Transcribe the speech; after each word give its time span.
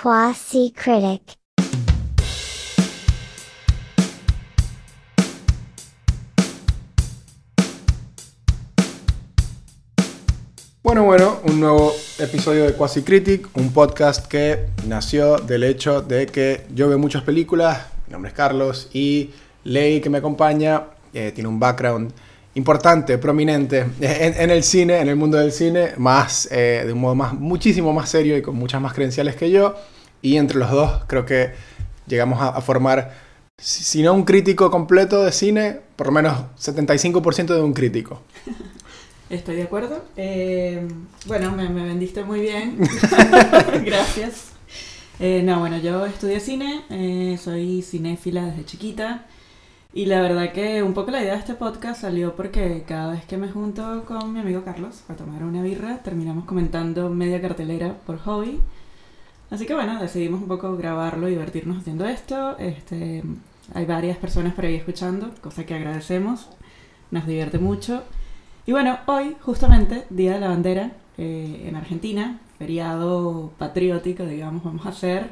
Quasi 0.00 0.72
Critic. 0.76 1.22
Bueno, 10.84 11.02
bueno, 11.04 11.40
un 11.42 11.58
nuevo 11.58 11.92
episodio 12.20 12.64
de 12.64 12.74
Quasi 12.74 13.02
Critic, 13.02 13.48
un 13.54 13.72
podcast 13.72 14.28
que 14.28 14.68
nació 14.86 15.38
del 15.38 15.64
hecho 15.64 16.00
de 16.00 16.26
que 16.26 16.64
yo 16.72 16.88
veo 16.88 16.98
muchas 17.00 17.24
películas, 17.24 17.88
mi 18.06 18.12
nombre 18.12 18.28
es 18.28 18.36
Carlos, 18.36 18.88
y 18.92 19.30
Ley 19.64 20.00
que 20.00 20.10
me 20.10 20.18
acompaña 20.18 20.84
eh, 21.12 21.32
tiene 21.34 21.48
un 21.48 21.58
background 21.58 22.12
importante, 22.58 23.16
prominente 23.16 23.86
en, 24.00 24.34
en 24.38 24.50
el 24.50 24.62
cine, 24.62 24.98
en 25.00 25.08
el 25.08 25.16
mundo 25.16 25.38
del 25.38 25.52
cine, 25.52 25.92
más 25.96 26.48
eh, 26.50 26.82
de 26.86 26.92
un 26.92 27.00
modo 27.00 27.14
más, 27.14 27.32
muchísimo 27.32 27.92
más 27.92 28.10
serio 28.10 28.36
y 28.36 28.42
con 28.42 28.56
muchas 28.56 28.82
más 28.82 28.92
credenciales 28.92 29.36
que 29.36 29.50
yo, 29.50 29.74
y 30.20 30.36
entre 30.36 30.58
los 30.58 30.70
dos 30.70 31.04
creo 31.06 31.24
que 31.24 31.52
llegamos 32.06 32.40
a, 32.42 32.48
a 32.48 32.60
formar, 32.60 33.14
si 33.56 33.82
si 33.84 34.02
no 34.02 34.12
un 34.12 34.24
crítico 34.24 34.70
completo 34.70 35.24
de 35.24 35.32
cine, 35.32 35.80
por 35.96 36.08
lo 36.08 36.12
menos 36.12 36.34
75% 36.60 37.46
de 37.46 37.62
un 37.62 37.72
crítico. 37.72 38.22
Estoy 39.30 39.56
de 39.56 39.62
acuerdo. 39.64 40.04
Eh, 40.16 40.88
bueno, 41.26 41.52
me, 41.52 41.68
me 41.68 41.84
vendiste 41.84 42.24
muy 42.24 42.40
bien. 42.40 42.78
Gracias. 43.84 44.52
Eh, 45.20 45.42
no, 45.44 45.60
bueno, 45.60 45.78
yo 45.78 46.06
estudié 46.06 46.40
cine, 46.40 46.84
eh, 46.90 47.38
soy 47.42 47.82
cinéfila 47.82 48.46
desde 48.46 48.64
chiquita. 48.64 49.26
Y 49.94 50.04
la 50.04 50.20
verdad 50.20 50.52
que 50.52 50.82
un 50.82 50.92
poco 50.92 51.10
la 51.10 51.22
idea 51.22 51.32
de 51.32 51.38
este 51.38 51.54
podcast 51.54 52.02
salió 52.02 52.36
porque 52.36 52.84
cada 52.86 53.12
vez 53.12 53.24
que 53.24 53.38
me 53.38 53.48
junto 53.48 54.04
con 54.04 54.32
mi 54.32 54.40
amigo 54.40 54.62
Carlos 54.62 55.02
a 55.08 55.14
tomar 55.14 55.42
una 55.42 55.62
birra, 55.62 56.02
terminamos 56.02 56.44
comentando 56.44 57.08
media 57.08 57.40
cartelera 57.40 57.94
por 58.06 58.18
hobby. 58.18 58.60
Así 59.50 59.64
que 59.64 59.74
bueno, 59.74 59.98
decidimos 59.98 60.42
un 60.42 60.48
poco 60.48 60.76
grabarlo 60.76 61.26
y 61.28 61.32
divertirnos 61.32 61.78
haciendo 61.78 62.06
esto. 62.06 62.58
Este, 62.58 63.22
hay 63.72 63.86
varias 63.86 64.18
personas 64.18 64.54
por 64.54 64.66
ahí 64.66 64.74
escuchando, 64.74 65.30
cosa 65.40 65.64
que 65.64 65.74
agradecemos. 65.74 66.48
Nos 67.10 67.26
divierte 67.26 67.58
mucho. 67.58 68.02
Y 68.66 68.72
bueno, 68.72 68.98
hoy, 69.06 69.36
justamente, 69.40 70.04
Día 70.10 70.34
de 70.34 70.40
la 70.40 70.48
Bandera 70.48 70.92
eh, 71.16 71.64
en 71.66 71.76
Argentina, 71.76 72.40
feriado 72.58 73.52
patriótico, 73.56 74.26
digamos, 74.26 74.62
vamos 74.64 74.84
a 74.84 74.90
hacer 74.90 75.30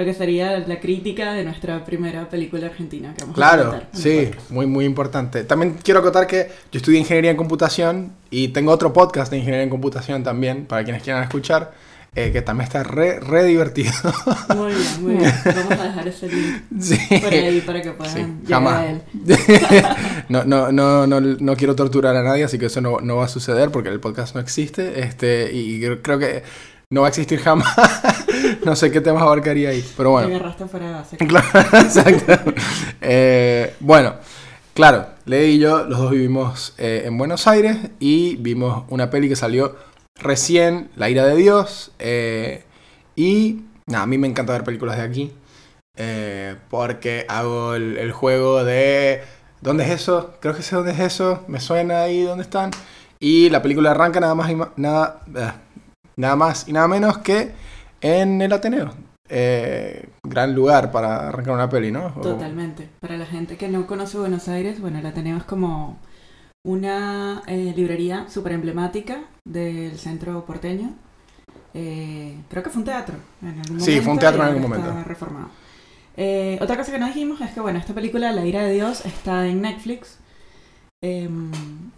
lo 0.00 0.06
que 0.06 0.14
sería 0.14 0.58
la 0.66 0.80
crítica 0.80 1.34
de 1.34 1.44
nuestra 1.44 1.84
primera 1.84 2.26
película 2.28 2.66
argentina 2.68 3.12
que 3.14 3.20
vamos 3.20 3.34
a 3.34 3.36
Claro, 3.36 3.74
en 3.74 3.80
el 3.80 3.86
sí, 3.92 4.26
podcast. 4.30 4.50
muy, 4.50 4.66
muy 4.66 4.84
importante. 4.86 5.44
También 5.44 5.76
quiero 5.82 6.00
acotar 6.00 6.26
que 6.26 6.48
yo 6.72 6.78
estudié 6.78 6.98
ingeniería 7.00 7.30
en 7.32 7.36
computación 7.36 8.12
y 8.30 8.48
tengo 8.48 8.72
otro 8.72 8.92
podcast 8.94 9.30
de 9.30 9.36
ingeniería 9.38 9.64
en 9.64 9.70
computación 9.70 10.22
también, 10.22 10.64
para 10.64 10.84
quienes 10.84 11.02
quieran 11.02 11.22
escuchar, 11.22 11.72
eh, 12.16 12.32
que 12.32 12.40
también 12.42 12.64
está 12.66 12.82
re, 12.82 13.20
re 13.20 13.44
divertido. 13.44 13.92
Muy 14.56 14.72
bien, 14.72 15.02
muy 15.02 15.14
bien. 15.16 15.32
Vamos 15.44 15.72
a 15.78 15.84
dejar 15.84 16.08
ese 16.08 16.28
link 16.28 16.62
sí. 16.80 16.96
por 17.20 17.32
ahí 17.32 17.60
para 17.60 17.82
que 17.82 17.90
puedan 17.92 18.12
Sí, 18.14 18.20
llegar 18.20 18.48
jamás. 18.48 18.74
a 18.78 18.86
él. 18.90 19.02
no, 20.28 20.44
no, 20.44 20.72
no, 20.72 21.06
no, 21.06 21.20
no 21.20 21.56
quiero 21.56 21.76
torturar 21.76 22.16
a 22.16 22.22
nadie, 22.22 22.44
así 22.44 22.58
que 22.58 22.66
eso 22.66 22.80
no, 22.80 23.00
no 23.00 23.16
va 23.16 23.26
a 23.26 23.28
suceder 23.28 23.70
porque 23.70 23.90
el 23.90 24.00
podcast 24.00 24.34
no 24.34 24.40
existe. 24.40 25.00
Este, 25.02 25.52
y 25.52 25.80
creo 26.02 26.18
que 26.18 26.42
no 26.90 27.02
va 27.02 27.06
a 27.06 27.10
existir 27.10 27.38
jamás. 27.40 27.68
no 28.64 28.74
sé 28.76 28.90
qué 28.90 29.00
temas 29.00 29.22
abarcaría 29.22 29.70
ahí, 29.70 29.84
pero 29.96 30.10
Me 30.10 30.12
bueno. 30.26 30.28
agarraste 30.36 30.66
fuera 30.66 30.86
de 30.88 30.92
base. 30.94 31.16
Claro, 31.18 31.46
exacto. 31.72 32.52
Eh, 33.00 33.74
bueno, 33.80 34.14
claro, 34.74 35.06
Lady 35.24 35.44
y 35.52 35.58
yo, 35.58 35.84
los 35.84 35.98
dos 35.98 36.10
vivimos 36.10 36.74
eh, 36.78 37.02
en 37.06 37.16
Buenos 37.16 37.46
Aires 37.46 37.76
y 38.00 38.36
vimos 38.36 38.84
una 38.88 39.08
peli 39.10 39.28
que 39.28 39.36
salió 39.36 39.76
recién, 40.16 40.90
La 40.96 41.08
ira 41.10 41.24
de 41.26 41.36
Dios. 41.36 41.92
eh, 41.98 42.64
y 43.16 43.62
nada, 43.86 44.04
a 44.04 44.06
mí 44.06 44.18
me 44.18 44.26
encanta 44.28 44.52
ver 44.52 44.64
películas 44.64 44.96
de 44.96 45.02
aquí. 45.02 45.32
eh, 45.96 46.56
porque 46.70 47.26
hago 47.28 47.74
el, 47.74 47.98
el 47.98 48.12
juego 48.12 48.64
de... 48.64 49.22
¿Dónde 49.60 49.84
es 49.84 49.90
eso? 49.90 50.34
Creo 50.40 50.54
que 50.56 50.62
sé 50.62 50.74
dónde 50.74 50.92
es 50.92 51.00
eso. 51.00 51.44
Me 51.46 51.60
suena 51.60 52.02
ahí 52.02 52.22
dónde 52.22 52.42
están. 52.44 52.70
Y 53.18 53.50
la 53.50 53.60
película 53.60 53.90
arranca 53.90 54.18
nada 54.18 54.34
más 54.34 54.50
y, 54.50 54.54
ma- 54.54 54.72
nada, 54.76 55.20
nada 56.20 56.36
más 56.36 56.68
y 56.68 56.72
nada 56.72 56.86
menos 56.88 57.18
que 57.18 57.52
en 58.00 58.40
el 58.42 58.52
Ateneo. 58.52 58.94
Eh, 59.28 60.08
gran 60.24 60.54
lugar 60.54 60.90
para 60.90 61.28
arrancar 61.28 61.54
una 61.54 61.68
peli, 61.68 61.90
¿no? 61.92 62.06
O- 62.16 62.20
Totalmente. 62.20 62.88
Para 63.00 63.16
la 63.16 63.26
gente 63.26 63.56
que 63.56 63.68
no 63.68 63.86
conoce 63.86 64.18
Buenos 64.18 64.48
Aires, 64.48 64.80
bueno, 64.80 65.00
la 65.02 65.12
tenemos 65.12 65.44
como 65.44 65.98
una 66.66 67.42
eh, 67.46 67.72
librería 67.76 68.26
súper 68.28 68.52
emblemática 68.52 69.20
del 69.44 69.96
centro 69.98 70.44
porteño. 70.44 70.90
Eh, 71.74 72.36
creo 72.50 72.62
que 72.62 72.70
fue 72.70 72.80
un 72.80 72.84
teatro 72.84 73.14
en 73.42 73.48
algún 73.60 73.80
Sí, 73.80 73.90
momento. 73.92 74.02
fue 74.04 74.12
un 74.12 74.18
teatro 74.18 74.42
en 74.42 74.48
algún 74.48 74.62
momento. 74.62 74.92
Reformado. 75.04 75.48
Eh, 76.16 76.58
otra 76.60 76.76
cosa 76.76 76.90
que 76.92 76.98
no 76.98 77.06
dijimos 77.06 77.40
es 77.40 77.50
que, 77.52 77.60
bueno, 77.60 77.78
esta 77.78 77.94
película, 77.94 78.32
La 78.32 78.44
ira 78.44 78.62
de 78.62 78.72
Dios, 78.74 79.06
está 79.06 79.46
en 79.46 79.62
Netflix. 79.62 80.18
Eh, 81.02 81.30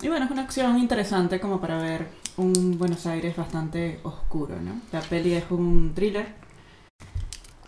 y 0.02 0.08
bueno, 0.08 0.26
es 0.26 0.30
una 0.30 0.42
opción 0.44 0.78
interesante 0.78 1.40
como 1.40 1.60
para 1.60 1.78
ver 1.78 2.06
un 2.36 2.78
Buenos 2.78 3.06
Aires 3.06 3.36
bastante 3.36 4.00
oscuro, 4.04 4.56
¿no? 4.60 4.80
La 4.92 5.00
peli 5.02 5.34
es 5.34 5.44
un 5.50 5.92
thriller. 5.94 6.34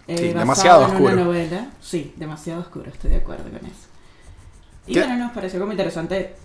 eh, 0.07 0.17
Sí, 0.17 0.33
demasiado 0.33 0.85
en 0.87 0.91
oscuro. 0.93 1.15
una 1.15 1.25
novela. 1.25 1.71
Sí, 1.81 2.13
demasiado 2.17 2.61
oscuro, 2.61 2.91
estoy 2.91 3.11
de 3.11 3.17
acuerdo 3.17 3.45
con 3.51 3.65
eso. 3.67 3.89
Y 4.87 4.95
¿Qué? 4.95 5.01
bueno, 5.01 5.17
nos 5.17 5.33
pareció 5.33 5.61
como 5.61 5.73
interesante 5.73 6.37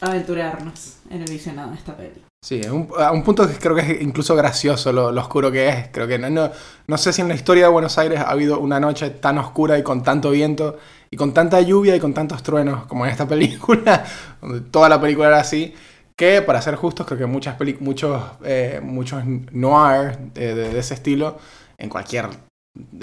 aventurarnos 0.00 0.98
en 1.10 1.22
el 1.22 1.30
visionado 1.30 1.70
de 1.72 1.76
esta 1.76 1.96
peli. 1.96 2.24
Sí, 2.40 2.64
a 2.64 2.72
un, 2.72 2.88
a 2.96 3.10
un 3.10 3.24
punto 3.24 3.48
que 3.48 3.54
creo 3.58 3.74
que 3.74 3.80
es 3.82 4.00
incluso 4.00 4.36
gracioso 4.36 4.92
lo, 4.92 5.10
lo 5.10 5.20
oscuro 5.20 5.50
que 5.50 5.68
es. 5.68 5.88
Creo 5.92 6.06
que 6.06 6.18
no, 6.18 6.30
no, 6.30 6.50
no 6.86 6.98
sé 6.98 7.12
si 7.12 7.20
en 7.20 7.28
la 7.28 7.34
historia 7.34 7.64
de 7.64 7.70
Buenos 7.70 7.98
Aires 7.98 8.20
ha 8.20 8.30
habido 8.30 8.60
una 8.60 8.78
noche 8.78 9.10
tan 9.10 9.38
oscura 9.38 9.76
y 9.78 9.82
con 9.82 10.02
tanto 10.04 10.30
viento 10.30 10.78
y 11.10 11.16
con 11.16 11.34
tanta 11.34 11.60
lluvia 11.60 11.96
y 11.96 12.00
con 12.00 12.14
tantos 12.14 12.42
truenos 12.44 12.86
como 12.86 13.04
en 13.06 13.10
esta 13.10 13.26
película, 13.28 14.04
donde 14.40 14.60
toda 14.70 14.88
la 14.88 15.00
película 15.00 15.28
era 15.28 15.40
así. 15.40 15.74
Que, 16.18 16.42
para 16.42 16.60
ser 16.60 16.74
justos, 16.74 17.06
creo 17.06 17.18
que 17.18 17.26
muchas 17.26 17.56
muchos, 17.80 18.20
eh, 18.44 18.80
muchos 18.82 19.24
noir 19.52 20.18
eh, 20.34 20.54
de, 20.54 20.70
de 20.70 20.78
ese 20.80 20.94
estilo, 20.94 21.38
en 21.78 21.88
cualquier 21.88 22.26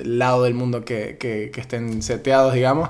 lado 0.04 0.44
del 0.44 0.54
mundo 0.54 0.84
que, 0.84 1.18
que- 1.18 1.50
que 1.54 1.62
estén 1.62 2.02
seteados, 2.04 2.54
digamos, 2.54 2.90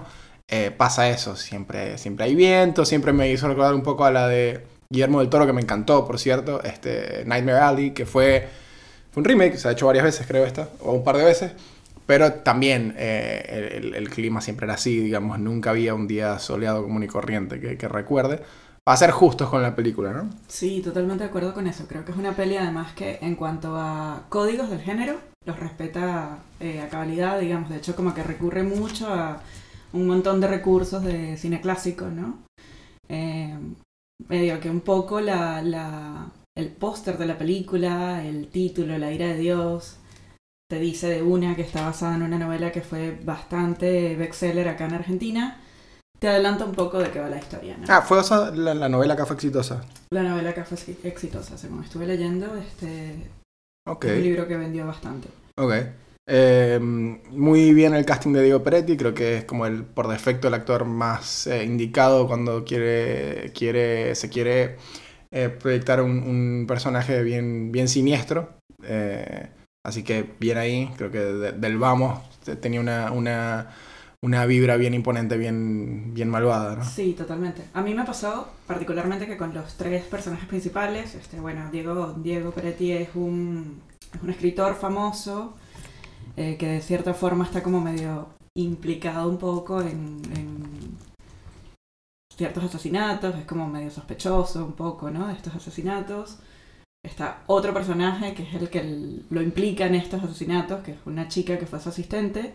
eh, 0.49 0.71
pasa 0.75 1.09
eso. 1.09 1.35
Siempre, 1.35 1.97
siempre 1.99 2.25
hay 2.25 2.35
viento, 2.35 2.85
siempre 2.85 3.13
me 3.13 3.31
hizo 3.31 3.47
recordar 3.47 3.75
un 3.75 3.83
poco 3.83 4.05
a 4.05 4.11
la 4.11 4.27
de 4.27 4.63
Guillermo 4.89 5.19
del 5.19 5.29
Toro, 5.29 5.45
que 5.45 5.53
me 5.53 5.61
encantó, 5.61 6.05
por 6.07 6.19
cierto, 6.19 6.63
este 6.63 7.23
Nightmare 7.27 7.59
Alley, 7.59 7.91
que 7.91 8.05
fue, 8.07 8.47
fue 9.11 9.21
un 9.21 9.25
remake, 9.25 9.57
se 9.57 9.67
ha 9.67 9.71
hecho 9.71 9.87
varias 9.87 10.05
veces, 10.05 10.27
creo, 10.27 10.45
esta, 10.45 10.69
o 10.81 10.93
un 10.93 11.03
par 11.03 11.17
de 11.17 11.23
veces. 11.25 11.51
Pero 12.05 12.33
también 12.33 12.93
eh, 12.97 13.71
el, 13.77 13.95
el 13.95 14.09
clima 14.09 14.39
siempre 14.41 14.65
era 14.65 14.75
así, 14.75 14.99
digamos, 14.99 15.39
nunca 15.39 15.71
había 15.71 15.95
un 15.95 16.07
día 16.07 16.37
soleado 16.39 16.83
común 16.83 17.03
y 17.03 17.07
corriente 17.07 17.59
que, 17.59 17.77
que 17.77 17.87
recuerde. 17.87 18.41
Para 18.85 18.97
ser 18.97 19.09
justos 19.11 19.49
con 19.49 19.63
la 19.63 19.75
película, 19.75 20.13
¿no? 20.13 20.29
Sí, 20.47 20.81
totalmente 20.83 21.23
de 21.23 21.29
acuerdo 21.29 21.55
con 21.55 21.65
eso. 21.65 21.87
Creo 21.87 22.05
que 22.05 22.11
es 22.11 22.17
una 22.17 22.35
peli 22.35 22.55
además 22.55 22.93
que 22.93 23.17
en 23.21 23.35
cuanto 23.35 23.75
a 23.77 24.25
códigos 24.29 24.69
del 24.69 24.81
género, 24.81 25.19
los 25.43 25.59
respeta 25.59 26.37
eh, 26.59 26.81
a 26.81 26.89
cabalidad, 26.89 27.39
digamos. 27.39 27.69
De 27.71 27.77
hecho, 27.77 27.95
como 27.95 28.13
que 28.13 28.21
recurre 28.21 28.61
mucho 28.61 29.11
a 29.11 29.41
un 29.93 30.05
montón 30.05 30.39
de 30.39 30.47
recursos 30.47 31.03
de 31.03 31.35
cine 31.37 31.61
clásico, 31.61 32.05
¿no? 32.05 32.43
Eh, 33.09 33.57
medio 34.27 34.59
que 34.59 34.69
un 34.69 34.81
poco 34.81 35.19
la- 35.19 36.29
el 36.55 36.69
póster 36.69 37.17
de 37.17 37.25
la 37.25 37.37
película, 37.39 38.23
el 38.23 38.49
título, 38.49 38.97
La 38.99 39.11
ira 39.11 39.27
de 39.27 39.37
Dios, 39.37 39.97
te 40.69 40.79
dice 40.79 41.07
de 41.09 41.23
una 41.23 41.55
que 41.55 41.63
está 41.63 41.81
basada 41.81 42.15
en 42.15 42.21
una 42.23 42.37
novela 42.37 42.71
que 42.71 42.81
fue 42.81 43.19
bastante 43.23 44.15
bestseller 44.15 44.67
acá 44.69 44.85
en 44.85 44.93
Argentina. 44.93 45.59
Te 46.25 46.29
adelanta 46.31 46.65
un 46.65 46.71
poco 46.71 46.97
de 46.97 47.11
qué 47.11 47.19
va 47.19 47.29
la 47.29 47.37
historia, 47.37 47.77
¿no? 47.77 47.85
Ah, 47.87 48.01
fue 48.01 48.19
esa 48.19 48.49
la, 48.49 48.73
la 48.73 48.89
novela 48.89 49.15
que 49.15 49.25
fue 49.27 49.35
exitosa. 49.35 49.83
La 50.09 50.23
novela 50.23 50.55
que 50.55 50.63
fue 50.63 50.75
exi- 50.75 50.97
exitosa, 51.03 51.55
según 51.55 51.83
estuve 51.83 52.07
leyendo, 52.07 52.55
este 52.55 53.29
Ok, 53.85 54.05
es 54.05 54.17
un 54.17 54.23
libro 54.23 54.47
que 54.47 54.57
vendió 54.57 54.87
bastante. 54.87 55.27
ok. 55.55 55.71
Eh, 56.25 56.79
muy 56.81 57.75
bien 57.75 57.93
el 57.93 58.07
casting 58.07 58.33
de 58.33 58.41
Diego 58.41 58.63
Peretti, 58.63 58.97
creo 58.97 59.13
que 59.13 59.37
es 59.37 59.45
como 59.45 59.67
el 59.67 59.83
por 59.83 60.07
defecto 60.07 60.47
el 60.47 60.55
actor 60.55 60.85
más 60.85 61.45
eh, 61.45 61.63
indicado 61.63 62.25
cuando 62.25 62.63
quiere, 62.65 63.51
quiere 63.53 64.15
se 64.15 64.27
quiere 64.27 64.77
eh, 65.29 65.49
proyectar 65.49 66.01
un, 66.01 66.23
un 66.23 66.65
personaje 66.67 67.21
bien, 67.21 67.71
bien 67.71 67.87
siniestro. 67.87 68.57
Así 69.85 70.01
que 70.01 70.25
bien 70.39 70.57
ahí, 70.57 70.89
creo 70.97 71.11
que 71.11 71.19
de- 71.19 71.51
del 71.51 71.77
vamos 71.77 72.19
te- 72.43 72.55
tenía 72.55 72.79
una, 72.79 73.11
una, 73.11 73.69
una 74.25 74.43
vibra 74.47 74.75
bien 74.75 74.95
imponente, 74.95 75.37
bien, 75.37 76.11
bien 76.15 76.29
malvada, 76.29 76.75
¿no? 76.77 76.83
Sí, 76.83 77.13
totalmente. 77.13 77.61
A 77.75 77.83
mí 77.83 77.93
me 77.93 78.03
pasó 78.03 78.49
particularmente 78.65 79.27
que 79.27 79.37
con 79.37 79.53
los 79.53 79.75
tres 79.75 80.03
personajes 80.05 80.47
principales, 80.47 81.13
este, 81.13 81.39
bueno, 81.39 81.69
Diego, 81.71 82.15
Diego 82.17 82.49
Peretti 82.49 82.91
es 82.91 83.09
un, 83.13 83.81
es 84.11 84.23
un 84.23 84.31
escritor 84.31 84.73
famoso 84.73 85.55
eh, 86.37 86.57
que 86.57 86.67
de 86.67 86.81
cierta 86.81 87.13
forma 87.13 87.45
está 87.45 87.61
como 87.61 87.79
medio 87.79 88.29
implicado 88.55 89.29
un 89.29 89.37
poco 89.37 89.81
en, 89.81 90.19
en 90.35 90.97
ciertos 92.35 92.63
asesinatos, 92.63 93.35
es 93.35 93.45
como 93.45 93.67
medio 93.67 93.91
sospechoso 93.91 94.65
un 94.65 94.73
poco, 94.73 95.11
¿no? 95.11 95.27
De 95.27 95.33
estos 95.33 95.53
asesinatos. 95.53 96.39
está 97.03 97.43
otro 97.45 97.75
personaje 97.75 98.33
que 98.33 98.41
es 98.41 98.55
el 98.55 98.69
que 98.71 99.21
lo 99.29 99.41
implica 99.43 99.85
en 99.85 99.93
estos 99.93 100.23
asesinatos, 100.23 100.83
que 100.83 100.93
es 100.93 100.97
una 101.05 101.27
chica 101.27 101.59
que 101.59 101.67
fue 101.67 101.79
su 101.79 101.89
asistente. 101.89 102.53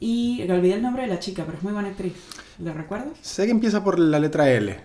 Y 0.00 0.48
olvidé 0.50 0.74
el 0.74 0.82
nombre 0.82 1.02
de 1.02 1.08
la 1.08 1.18
chica, 1.18 1.44
pero 1.44 1.58
es 1.58 1.64
muy 1.64 1.72
buena 1.72 1.88
actriz. 1.88 2.14
¿Lo 2.58 2.72
recuerdas? 2.72 3.12
Sé 3.22 3.46
que 3.46 3.52
empieza 3.52 3.82
por 3.82 3.98
la 3.98 4.18
letra 4.18 4.50
L. 4.50 4.76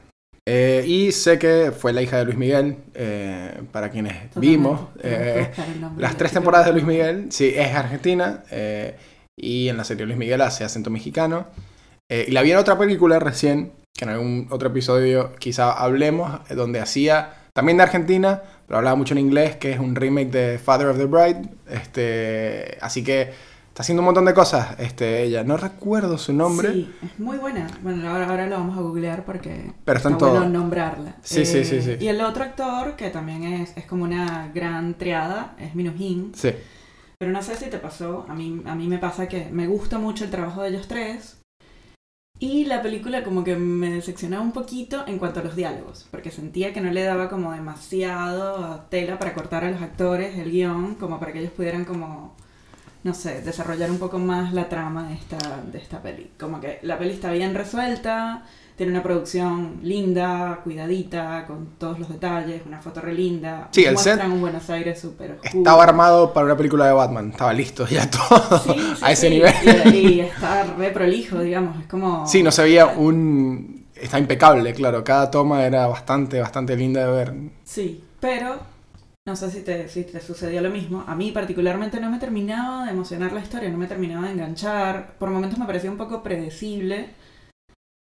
Eh, 0.46 0.84
y 0.86 1.12
sé 1.14 1.40
que 1.40 1.72
fue 1.72 1.94
la 1.94 2.02
hija 2.02 2.18
de 2.18 2.26
Luis 2.26 2.38
Miguel, 2.38 2.76
eh, 2.94 3.62
para 3.72 3.90
quienes 3.90 4.14
vimos 4.36 4.90
eh, 5.02 5.50
las 5.98 6.18
tres 6.18 6.34
temporadas 6.34 6.68
de 6.68 6.74
Luis 6.74 6.86
Miguel. 6.86 7.28
Sí, 7.32 7.54
es 7.56 7.74
argentina 7.74 8.44
y 9.38 9.70
en 9.70 9.78
la 9.78 9.84
serie 9.84 10.06
Luis 10.06 10.18
Miguel 10.18 10.42
hace 10.42 10.64
acento 10.64 10.90
mexicano. 10.90 11.48
y 12.10 12.32
la 12.32 12.42
vi 12.42 12.52
en 12.52 12.58
otra 12.58 12.78
película 12.78 13.20
recién, 13.20 13.72
que 13.94 14.04
en 14.04 14.12
algún 14.12 14.48
otro 14.52 14.70
episodio 14.70 15.34
quizá 15.40 15.72
hablemos, 15.72 16.42
donde 16.50 16.82
hacía 16.82 17.36
también 17.54 17.78
de 17.78 17.84
Argentina, 17.84 18.42
pero 18.68 18.80
hablaba 18.80 18.98
mucho 18.98 19.14
en 19.14 19.20
inglés, 19.20 19.56
que 19.56 19.72
es 19.72 19.80
un 19.80 19.96
remake 19.96 20.30
de 20.30 20.60
Father 20.60 20.88
of 20.88 20.98
the 20.98 21.06
Bride. 21.06 21.42
Este, 21.70 22.78
así 22.82 23.04
que 23.04 23.32
está 23.74 23.82
haciendo 23.82 24.02
un 24.02 24.06
montón 24.06 24.26
de 24.26 24.36
cosas 24.36 24.76
este, 24.78 25.24
ella. 25.24 25.44
No 25.44 25.58
recuerdo 25.58 26.20
su 26.20 26.32
nombre. 26.32 26.72
Sí, 26.72 26.94
es 27.02 27.20
muy 27.20 27.38
buena. 27.38 27.68
Bueno, 27.82 28.08
ahora, 28.08 28.30
ahora 28.30 28.46
lo 28.46 28.58
vamos 28.58 28.78
a 28.78 28.82
googlear 28.82 29.26
porque 29.26 29.74
pero 29.84 29.98
está, 29.98 30.10
bueno 30.12 30.48
nombrarla. 30.48 31.16
Sí, 31.24 31.44
sí, 31.44 31.66
sí, 31.66 31.82
sí, 31.82 31.98
Y 32.00 32.08
el 32.08 32.22
otro 32.22 32.44
actor, 32.44 32.96
que 32.96 33.10
también 33.10 33.44
es, 33.44 33.76
es 33.76 33.86
como 33.86 34.04
una 34.04 34.52
gran 34.54 34.94
triada, 34.94 35.56
es 35.60 35.74
Minujín. 35.74 36.34
Sí. 36.36 36.52
Pero 37.18 37.32
no 37.32 37.42
sé 37.42 37.56
si 37.56 37.66
te 37.72 37.80
pasó, 37.80 38.28
a 38.30 38.36
mí, 38.36 38.62
a 38.66 38.76
mí 38.76 38.88
me 38.88 39.00
pasa 39.00 39.28
que 39.28 39.50
me 39.52 39.66
gusta 39.66 39.98
mucho 39.98 40.24
el 40.24 40.30
trabajo 40.30 40.62
de 40.62 40.70
ellos 40.70 40.88
tres, 40.88 41.38
y 42.38 42.66
la 42.66 42.82
película 42.82 43.24
como 43.24 43.44
que 43.44 43.56
me 43.56 43.90
decepcionaba 43.90 44.44
un 44.44 44.52
poquito 44.52 45.08
en 45.08 45.18
cuanto 45.18 45.40
a 45.40 45.44
los 45.44 45.56
diálogos, 45.56 46.08
porque 46.12 46.30
sentía 46.30 46.74
que 46.74 46.82
no 46.82 46.92
le 46.92 47.04
daba 47.04 47.30
como 47.30 47.54
demasiado 47.54 48.82
tela 48.90 49.18
para 49.18 49.34
cortar 49.34 49.64
a 49.64 49.72
los 49.72 49.82
actores 49.82 50.38
el 50.38 50.52
guion, 50.52 50.96
como 50.96 51.20
para 51.20 51.32
que 51.32 51.40
ellos 51.40 51.54
pudieran 51.54 51.86
como, 51.86 52.36
no 53.04 53.14
sé, 53.14 53.42
desarrollar 53.42 53.92
un 53.92 54.00
poco 54.00 54.18
más 54.18 54.54
la 54.54 54.70
trama 54.70 55.10
de 55.10 55.16
esta, 55.16 55.38
de 55.72 55.78
esta 55.78 56.02
peli. 56.02 56.32
Como 56.40 56.62
que 56.62 56.80
la 56.84 56.98
peli 56.98 57.12
está 57.12 57.32
bien 57.32 57.54
resuelta, 57.54 58.44
tiene 58.78 58.94
una 58.94 59.04
producción 59.04 59.80
linda, 59.84 60.62
cuidadita, 60.64 61.46
con 61.46 61.76
todos 61.78 62.00
los 62.00 62.08
detalles, 62.08 62.62
una 62.66 62.82
foto 62.82 63.02
re 63.02 63.14
linda. 63.14 63.68
Sí, 63.72 63.84
el 63.84 63.98
set 63.98 64.24
un 64.24 64.40
Buenos 64.40 64.70
Aires 64.70 65.00
súper 65.00 65.38
Estaba 65.44 65.84
armado 65.84 66.34
para 66.34 66.46
una 66.46 66.56
película 66.56 66.88
de 66.88 66.94
Batman, 66.94 67.32
estaba 67.32 67.52
listo 67.52 67.86
ya 67.88 68.10
todo 68.30 68.62
a 69.02 69.12
ese 69.12 69.30
nivel. 69.30 69.54
Y, 69.94 70.22
está 70.22 70.64
re 70.64 70.92
prolijo, 70.92 71.40
digamos, 71.40 71.82
es 71.82 71.88
como... 71.88 72.26
Sí, 72.26 72.42
no 72.42 72.52
se 72.52 72.64
veía 72.64 72.88
un... 72.88 73.86
Está 73.96 74.18
impecable, 74.18 74.74
claro, 74.74 75.04
cada 75.04 75.30
toma 75.30 75.66
era 75.66 75.88
bastante, 75.88 76.40
bastante 76.40 76.76
linda 76.76 77.06
de 77.06 77.12
ver. 77.12 77.34
Sí, 77.64 78.04
pero 78.20 78.73
no 79.26 79.36
sé 79.36 79.50
si 79.52 79.62
te, 79.62 79.88
si 79.88 80.04
te 80.04 80.20
sucedió 80.20 80.62
lo 80.62 80.70
mismo. 80.70 81.04
A 81.08 81.16
mí 81.16 81.32
particularmente 81.32 82.00
no 82.00 82.10
me 82.10 82.20
terminaba 82.20 82.86
de 82.86 82.92
emocionar 82.92 83.32
la 83.32 83.42
historia, 83.42 83.70
no 83.70 83.78
me 83.78 83.88
terminaba 83.88 84.26
de 84.28 84.34
enganchar. 84.34 85.16
Por 85.18 85.30
momentos 85.30 85.60
me 85.60 85.66
parecía 85.66 85.92
un 85.92 85.98
poco 85.98 86.24
predecible 86.24 87.10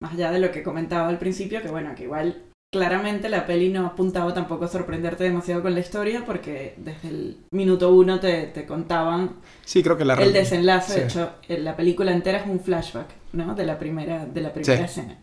más 0.01 0.13
allá 0.13 0.31
de 0.31 0.39
lo 0.39 0.51
que 0.51 0.63
comentaba 0.63 1.07
al 1.07 1.17
principio, 1.17 1.61
que 1.61 1.69
bueno, 1.69 1.95
que 1.95 2.03
igual 2.03 2.43
claramente 2.71 3.29
la 3.29 3.45
peli 3.45 3.69
no 3.69 3.85
apuntaba 3.85 4.33
tampoco 4.33 4.65
a 4.65 4.67
sorprenderte 4.67 5.23
demasiado 5.23 5.61
con 5.61 5.73
la 5.73 5.79
historia, 5.79 6.23
porque 6.25 6.75
desde 6.77 7.07
el 7.07 7.37
minuto 7.51 7.91
uno 7.91 8.19
te, 8.19 8.47
te 8.47 8.65
contaban 8.65 9.37
sí, 9.63 9.81
creo 9.81 9.97
que 9.97 10.05
la 10.05 10.15
el 10.15 10.33
desenlace. 10.33 10.99
De 10.99 11.05
hecho, 11.05 11.31
la 11.47 11.75
película 11.75 12.11
entera 12.11 12.39
es 12.39 12.47
un 12.47 12.59
flashback, 12.59 13.07
¿no? 13.33 13.55
De 13.55 13.65
la 13.65 13.79
primera, 13.79 14.25
de 14.25 14.41
la 14.41 14.53
primera 14.53 14.85
escena. 14.85 15.17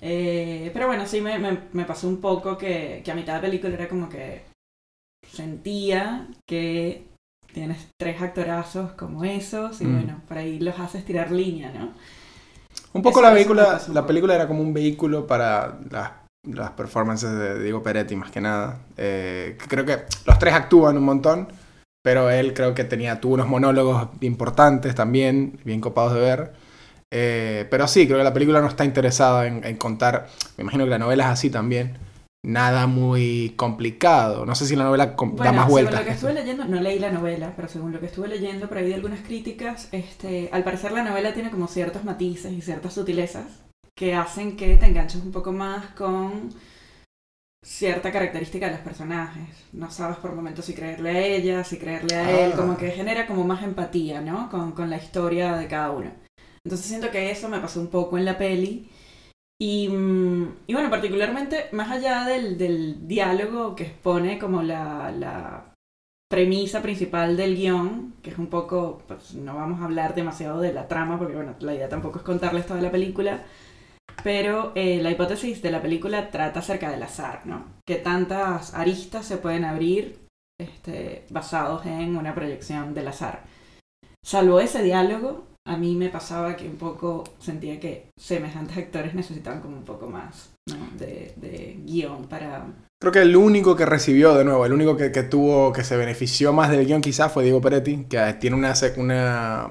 Eh, 0.00 0.70
pero 0.72 0.88
bueno, 0.88 1.06
sí 1.06 1.20
me, 1.20 1.38
me, 1.38 1.84
pasó 1.84 2.08
un 2.08 2.20
poco 2.20 2.58
que, 2.58 3.02
que 3.04 3.10
a 3.10 3.14
mitad 3.14 3.36
de 3.36 3.40
película 3.40 3.74
era 3.74 3.88
como 3.88 4.08
que 4.08 4.42
sentía 5.36 6.28
que 6.48 7.06
tienes 7.52 7.88
tres 7.98 8.20
actorazos 8.20 8.92
como 8.92 9.24
esos 9.24 9.80
y 9.80 9.84
mm. 9.84 9.94
bueno, 9.94 10.20
por 10.28 10.38
ahí 10.38 10.58
los 10.58 10.78
haces 10.78 11.04
tirar 11.04 11.30
línea, 11.30 11.70
¿no? 11.72 11.92
Un 12.92 13.02
poco 13.02 13.20
la 13.20 13.32
película, 13.32 13.80
la 13.92 14.06
película 14.06 14.34
era 14.34 14.46
como 14.46 14.62
un 14.62 14.72
vehículo 14.72 15.26
para 15.26 15.78
las, 15.90 16.10
las 16.44 16.70
performances 16.70 17.30
de 17.30 17.62
Diego 17.62 17.82
Peretti, 17.82 18.16
más 18.16 18.30
que 18.30 18.40
nada. 18.40 18.80
Eh, 18.96 19.56
creo 19.68 19.84
que 19.84 20.00
los 20.26 20.38
tres 20.38 20.54
actúan 20.54 20.96
un 20.96 21.04
montón, 21.04 21.48
pero 22.02 22.30
él 22.30 22.54
creo 22.54 22.74
que 22.74 22.84
tenía, 22.84 23.20
tuvo 23.20 23.34
unos 23.34 23.48
monólogos 23.48 24.08
importantes 24.20 24.94
también, 24.94 25.58
bien 25.64 25.80
copados 25.80 26.14
de 26.14 26.20
ver. 26.20 26.52
Eh, 27.10 27.66
pero 27.70 27.86
sí, 27.86 28.06
creo 28.06 28.18
que 28.18 28.24
la 28.24 28.32
película 28.32 28.60
no 28.60 28.68
está 28.68 28.84
interesada 28.84 29.46
en, 29.46 29.64
en, 29.64 29.76
contar, 29.76 30.26
me 30.56 30.62
imagino 30.62 30.84
que 30.84 30.90
la 30.90 30.98
novela 30.98 31.24
es 31.24 31.30
así 31.30 31.50
también, 31.50 31.98
nada 32.44 32.86
muy 32.86 33.54
complicado. 33.56 34.46
No 34.46 34.54
sé 34.54 34.66
si 34.66 34.76
la 34.76 34.84
novela 34.84 35.16
da 35.36 35.52
más 35.52 35.68
vueltas. 35.68 35.94
Según 35.94 36.04
lo 36.04 36.04
que 36.04 36.14
estuve 36.14 36.34
leyendo, 36.34 36.64
no 36.64 36.80
leí 36.80 36.98
la 36.98 37.10
novela, 37.10 37.52
pero 37.56 37.68
según 37.68 37.92
lo 37.92 38.00
que 38.00 38.06
estuve 38.06 38.28
leyendo 38.28 38.68
por 38.68 38.78
ahí 38.78 38.88
de 38.88 38.94
algunas 38.94 39.20
críticas, 39.20 39.88
este, 39.92 40.48
al 40.52 40.64
parecer 40.64 40.92
la 40.92 41.02
novela 41.02 41.34
tiene 41.34 41.50
como 41.50 41.66
ciertos 41.66 42.04
matices 42.04 42.52
y 42.52 42.62
ciertas 42.62 42.94
sutilezas 42.94 43.46
que 43.94 44.14
hacen 44.14 44.56
que 44.56 44.76
te 44.76 44.86
enganches 44.86 45.22
un 45.22 45.32
poco 45.32 45.52
más 45.52 45.86
con 45.94 46.50
cierta 47.64 48.12
característica 48.12 48.66
de 48.66 48.72
los 48.72 48.80
personajes. 48.80 49.48
No 49.72 49.90
sabes 49.90 50.18
por 50.18 50.34
momentos 50.34 50.66
si 50.66 50.74
creerle 50.74 51.10
a 51.10 51.26
ella, 51.26 51.64
si 51.64 51.78
creerle 51.78 52.14
a 52.14 52.46
él, 52.46 52.52
como 52.52 52.72
ah. 52.72 52.76
que 52.76 52.90
genera 52.90 53.26
como 53.26 53.44
más 53.44 53.62
empatía, 53.62 54.20
¿no? 54.20 54.48
Con, 54.50 54.72
con 54.72 54.88
la 54.88 54.98
historia 54.98 55.56
de 55.56 55.66
cada 55.66 55.90
uno. 55.90 56.12
Entonces 56.64 56.86
siento 56.86 57.10
que 57.10 57.30
eso 57.30 57.48
me 57.48 57.58
pasó 57.58 57.80
un 57.80 57.88
poco 57.88 58.18
en 58.18 58.24
la 58.24 58.38
peli 58.38 58.90
y, 59.58 59.88
mm, 59.88 60.56
y, 60.66 60.72
bueno, 60.74 60.90
particularmente, 60.90 61.68
más 61.72 61.90
allá 61.90 62.24
del, 62.24 63.06
diálogo 63.08 63.74
que 63.74 63.84
expone 63.84 64.38
como 64.38 64.62
la, 64.62 65.10
la, 65.10 65.72
premisa 66.28 66.82
principal 66.82 67.36
del 67.36 67.56
guion, 67.56 68.14
que 68.22 68.30
es 68.30 68.38
un 68.38 68.48
poco, 68.48 69.02
pues 69.06 69.34
no 69.34 69.54
vamos 69.54 69.80
a 69.80 69.84
hablar 69.84 70.14
demasiado 70.14 70.60
de 70.60 70.72
la 70.72 70.88
trama, 70.88 71.18
porque 71.18 71.36
bueno, 71.36 71.54
la 71.60 71.74
idea 71.74 71.88
tampoco 71.88 72.18
es 72.18 72.24
contarles 72.24 72.66
toda 72.66 72.80
la 72.80 72.90
película, 72.90 73.44
pero 74.24 74.72
eh, 74.74 75.00
la 75.00 75.10
hipótesis 75.10 75.62
de 75.62 75.70
la 75.70 75.80
película 75.80 76.30
trata 76.30 76.58
acerca 76.58 76.90
del 76.90 77.02
azar, 77.02 77.46
¿no? 77.46 77.64
Que 77.86 77.96
tantas 77.96 78.74
aristas 78.74 79.24
se 79.24 79.36
pueden 79.36 79.64
abrir 79.64 80.18
este, 80.60 81.26
basados 81.30 81.86
en 81.86 82.16
una 82.16 82.34
proyección 82.34 82.92
del 82.92 83.08
azar. 83.08 83.44
Salvo 84.24 84.58
ese 84.58 84.82
diálogo, 84.82 85.46
a 85.66 85.76
mí 85.76 85.96
me 85.96 86.08
pasaba 86.08 86.56
que 86.56 86.64
un 86.64 86.76
poco 86.76 87.24
sentía 87.40 87.80
que 87.80 88.06
semejantes 88.16 88.76
actores 88.78 89.14
necesitaban 89.14 89.60
como 89.60 89.76
un 89.76 89.84
poco 89.84 90.06
más 90.06 90.50
de, 90.96 91.34
de, 91.36 91.76
guion 91.84 92.26
para... 92.26 92.66
Creo 93.00 93.12
que 93.12 93.22
el 93.22 93.36
único 93.36 93.74
que 93.76 93.84
recibió, 93.84 94.34
de 94.34 94.44
nuevo, 94.44 94.64
el 94.64 94.72
único 94.72 94.96
que, 94.96 95.10
que, 95.10 95.24
tuvo, 95.24 95.72
que 95.72 95.82
se 95.82 95.96
benefició 95.96 96.52
más 96.52 96.70
del 96.70 96.86
guion 96.86 97.02
quizás 97.02 97.32
fue 97.32 97.42
Diego 97.42 97.60
Peretti, 97.60 98.04
que 98.08 98.36
tiene 98.40 98.56
una, 98.56 98.74
una, 98.96 99.68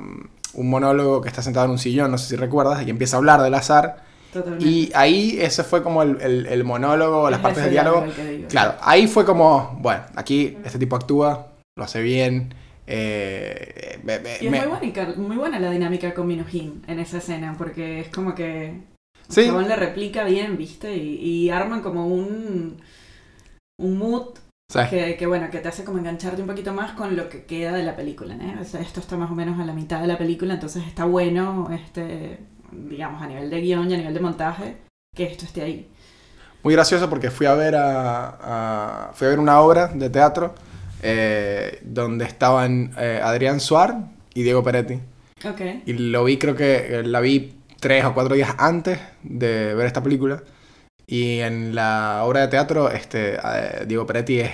un 0.53 0.69
monólogo 0.69 1.21
que 1.21 1.29
está 1.29 1.41
sentado 1.41 1.65
en 1.65 1.71
un 1.71 1.79
sillón, 1.79 2.11
no 2.11 2.17
sé 2.17 2.27
si 2.27 2.35
recuerdas, 2.35 2.85
y 2.85 2.89
empieza 2.89 3.15
a 3.15 3.19
hablar 3.19 3.41
del 3.41 3.53
azar. 3.53 4.03
Totalmente. 4.33 4.65
Y 4.65 4.91
ahí 4.93 5.37
ese 5.39 5.63
fue 5.63 5.81
como 5.81 6.03
el, 6.03 6.21
el, 6.21 6.45
el 6.45 6.63
monólogo, 6.65 7.29
las 7.29 7.39
partes 7.39 7.63
del 7.63 7.71
diálogo. 7.71 8.05
claro, 8.49 8.75
ahí 8.81 9.07
fue 9.07 9.25
como, 9.25 9.77
bueno, 9.81 10.03
aquí 10.15 10.57
este 10.65 10.77
tipo 10.77 10.97
actúa, 10.97 11.53
lo 11.77 11.83
hace 11.85 12.01
bien, 12.01 12.53
eh, 12.87 13.99
y 14.41 14.47
es 14.47 15.17
muy, 15.17 15.37
buena, 15.37 15.59
la 15.59 15.71
dinámica 15.71 16.13
con 16.13 16.27
Minujín 16.27 16.83
en 16.87 16.99
esa 16.99 17.17
escena, 17.17 17.55
porque 17.57 18.01
es 18.01 18.09
como 18.09 18.35
que 18.35 18.81
¿Sí? 19.27 19.49
le 19.49 19.75
replica 19.75 20.23
bien, 20.23 20.57
¿viste? 20.57 20.95
Y, 20.95 21.49
arman 21.49 21.81
como 21.81 22.07
un, 22.07 22.77
un 23.79 23.97
mood 23.97 24.35
que, 24.89 25.25
bueno, 25.25 25.49
que 25.49 25.59
te 25.59 25.67
hace 25.67 25.83
como 25.83 25.97
engancharte 25.97 26.41
un 26.41 26.47
poquito 26.47 26.73
más 26.73 26.91
con 26.91 27.15
lo 27.15 27.29
que 27.29 27.45
queda 27.45 27.73
de 27.73 27.83
la 27.83 27.95
película, 27.95 28.37
esto 28.61 28.99
está 28.99 29.17
más 29.17 29.31
o 29.31 29.35
menos 29.35 29.59
a 29.59 29.65
la 29.65 29.73
mitad 29.73 30.01
de 30.01 30.07
la 30.07 30.17
película, 30.17 30.53
entonces 30.53 30.83
está 30.85 31.05
bueno, 31.05 31.69
este, 31.71 32.39
digamos, 32.71 33.21
a 33.21 33.27
nivel 33.27 33.49
de 33.49 33.61
guion 33.61 33.89
y 33.89 33.95
a 33.95 33.97
nivel 33.97 34.13
de 34.13 34.19
montaje, 34.19 34.77
que 35.15 35.23
esto 35.23 35.45
esté 35.45 35.61
ahí. 35.63 35.89
Muy 36.61 36.73
gracioso 36.73 37.09
porque 37.09 37.29
fui 37.29 37.45
a 37.45 37.53
ver 37.53 37.75
a 37.77 39.11
fui 39.13 39.27
a 39.27 39.29
ver 39.29 39.39
una 39.39 39.59
obra 39.59 39.87
de 39.87 40.09
teatro 40.09 40.55
eh, 41.07 41.81
donde 41.83 42.25
estaban 42.25 42.91
eh, 42.97 43.19
Adrián 43.23 43.59
Suar 43.59 44.07
y 44.33 44.41
Diego 44.41 44.63
Peretti. 44.63 44.99
Okay. 45.47 45.83
Y 45.85 45.93
lo 45.93 46.23
vi, 46.23 46.37
creo 46.37 46.55
que 46.55 46.77
eh, 46.77 47.03
la 47.03 47.19
vi 47.19 47.59
tres 47.79 48.03
o 48.05 48.15
cuatro 48.15 48.33
días 48.33 48.55
antes 48.57 48.97
de 49.21 49.75
ver 49.75 49.85
esta 49.85 50.01
película. 50.01 50.41
Y 51.05 51.41
en 51.41 51.75
la 51.75 52.21
obra 52.23 52.41
de 52.41 52.47
teatro, 52.47 52.89
este, 52.89 53.37
Diego 53.85 54.07
Peretti 54.07 54.39
es, 54.39 54.51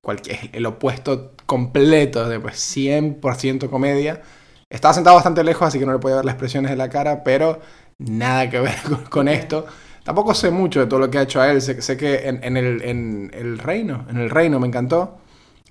cualquier, 0.00 0.38
el 0.52 0.64
opuesto 0.64 1.32
completo 1.44 2.28
de 2.28 2.38
pues, 2.38 2.54
100% 2.76 3.68
comedia. 3.68 4.22
Estaba 4.68 4.94
sentado 4.94 5.16
bastante 5.16 5.42
lejos, 5.42 5.66
así 5.66 5.80
que 5.80 5.86
no 5.86 5.92
le 5.92 5.98
podía 5.98 6.16
ver 6.16 6.24
las 6.24 6.34
expresiones 6.34 6.70
de 6.70 6.76
la 6.76 6.88
cara, 6.88 7.24
pero 7.24 7.58
nada 7.98 8.48
que 8.48 8.60
ver 8.60 8.76
con, 9.10 9.26
esto. 9.26 9.66
Tampoco 10.04 10.34
sé 10.36 10.52
mucho 10.52 10.78
de 10.78 10.86
todo 10.86 11.00
lo 11.00 11.10
que 11.10 11.18
ha 11.18 11.22
hecho 11.22 11.40
a 11.40 11.50
él. 11.50 11.60
Sé, 11.60 11.82
sé 11.82 11.96
que 11.96 12.28
en, 12.28 12.44
en, 12.44 12.56
el, 12.56 12.82
en 12.82 13.32
el 13.34 13.58
reino, 13.58 14.06
en 14.08 14.18
el 14.18 14.30
reino 14.30 14.60
me 14.60 14.68
encantó 14.68 15.18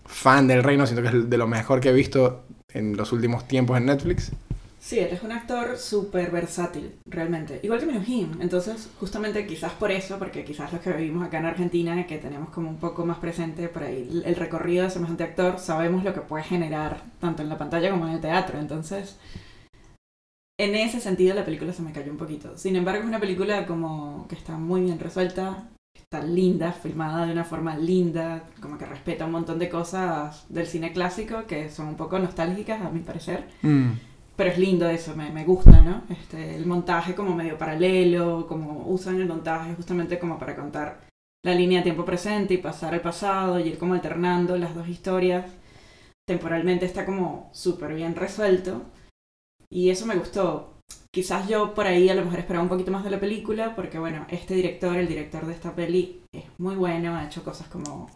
fan 0.09 0.47
del 0.47 0.63
reino, 0.63 0.85
siento 0.85 1.03
que 1.03 1.17
es 1.17 1.29
de 1.29 1.37
lo 1.37 1.47
mejor 1.47 1.79
que 1.79 1.89
he 1.89 1.93
visto 1.93 2.43
en 2.73 2.97
los 2.97 3.13
últimos 3.13 3.47
tiempos 3.47 3.77
en 3.77 3.85
Netflix. 3.85 4.31
Sí, 4.79 4.97
él 4.97 5.09
es 5.11 5.23
un 5.23 5.31
actor 5.31 5.77
súper 5.77 6.31
versátil, 6.31 6.95
realmente. 7.05 7.59
Igual 7.63 7.79
que 7.79 7.85
Minujín. 7.85 8.37
Entonces, 8.39 8.89
justamente 8.99 9.45
quizás 9.45 9.73
por 9.73 9.91
eso, 9.91 10.17
porque 10.17 10.45
quizás 10.45 10.71
los 10.71 10.81
que 10.81 10.93
vivimos 10.93 11.27
acá 11.27 11.37
en 11.37 11.45
Argentina, 11.45 12.07
que 12.07 12.17
tenemos 12.17 12.49
como 12.49 12.69
un 12.69 12.77
poco 12.77 13.05
más 13.05 13.17
presente 13.17 13.67
por 13.67 13.83
ahí 13.83 14.23
el 14.25 14.35
recorrido 14.35 14.85
de 14.85 14.89
semejante 14.89 15.23
actor, 15.23 15.59
sabemos 15.59 16.03
lo 16.03 16.13
que 16.13 16.21
puede 16.21 16.43
generar 16.43 17.03
tanto 17.19 17.43
en 17.43 17.49
la 17.49 17.57
pantalla 17.57 17.91
como 17.91 18.07
en 18.07 18.13
el 18.13 18.21
teatro. 18.21 18.57
Entonces, 18.57 19.17
en 20.57 20.75
ese 20.75 20.99
sentido 21.01 21.35
la 21.35 21.45
película 21.45 21.73
se 21.73 21.81
me 21.81 21.91
cayó 21.91 22.11
un 22.11 22.17
poquito. 22.17 22.57
Sin 22.57 22.75
embargo, 22.75 23.01
es 23.01 23.07
una 23.07 23.19
película 23.19 23.65
como 23.65 24.27
que 24.29 24.35
está 24.35 24.57
muy 24.57 24.81
bien 24.81 24.99
resuelta, 24.99 25.69
está 25.95 26.21
linda, 26.23 26.71
filmada 26.71 27.25
de 27.25 27.33
una 27.33 27.43
forma 27.43 27.77
linda, 27.77 28.43
como 28.61 28.77
que 28.77 28.85
respeta 28.85 29.25
un 29.25 29.31
montón 29.31 29.59
de 29.59 29.69
cosas 29.69 30.45
del 30.49 30.65
cine 30.65 30.91
clásico 30.91 31.45
que 31.45 31.69
son 31.69 31.87
un 31.87 31.95
poco 31.95 32.17
nostálgicas, 32.17 32.81
a 32.81 32.89
mi 32.89 33.01
parecer. 33.01 33.47
Mm. 33.61 33.91
Pero 34.35 34.49
es 34.49 34.57
lindo 34.57 34.89
eso, 34.89 35.15
me, 35.15 35.29
me 35.31 35.43
gusta, 35.43 35.81
¿no? 35.81 36.03
Este, 36.09 36.55
el 36.55 36.65
montaje 36.65 37.13
como 37.13 37.35
medio 37.35 37.57
paralelo, 37.57 38.47
como 38.47 38.87
usan 38.87 39.19
el 39.19 39.27
montaje 39.27 39.75
justamente 39.75 40.17
como 40.17 40.39
para 40.39 40.55
contar 40.55 41.01
la 41.43 41.53
línea 41.53 41.79
de 41.79 41.83
tiempo 41.83 42.05
presente 42.05 42.53
y 42.53 42.57
pasar 42.57 42.93
al 42.93 43.01
pasado 43.01 43.59
y 43.59 43.67
ir 43.67 43.77
como 43.77 43.93
alternando 43.93 44.57
las 44.57 44.73
dos 44.73 44.87
historias. 44.87 45.45
Temporalmente 46.27 46.85
está 46.85 47.05
como 47.05 47.49
súper 47.53 47.93
bien 47.93 48.15
resuelto. 48.15 48.81
Y 49.69 49.89
eso 49.89 50.05
me 50.05 50.15
gustó. 50.15 50.78
Quizás 51.11 51.47
yo 51.47 51.73
por 51.73 51.87
ahí 51.87 52.07
a 52.09 52.15
lo 52.15 52.23
mejor 52.23 52.39
esperaba 52.39 52.63
un 52.63 52.69
poquito 52.69 52.91
más 52.91 53.03
de 53.03 53.09
la 53.09 53.19
película, 53.19 53.75
porque 53.75 53.97
bueno, 53.97 54.27
este 54.29 54.53
director, 54.53 54.95
el 54.95 55.07
director 55.07 55.45
de 55.45 55.53
esta 55.53 55.73
peli, 55.75 56.21
es 56.31 56.43
muy 56.59 56.75
bueno, 56.75 57.15
ha 57.15 57.25
hecho 57.25 57.43
cosas 57.43 57.67
como 57.67 58.09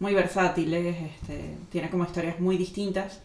muy 0.00 0.14
versátiles, 0.14 0.96
este, 0.96 1.56
tiene 1.70 1.90
como 1.90 2.04
historias 2.04 2.38
muy 2.38 2.58
distintas. 2.58 3.22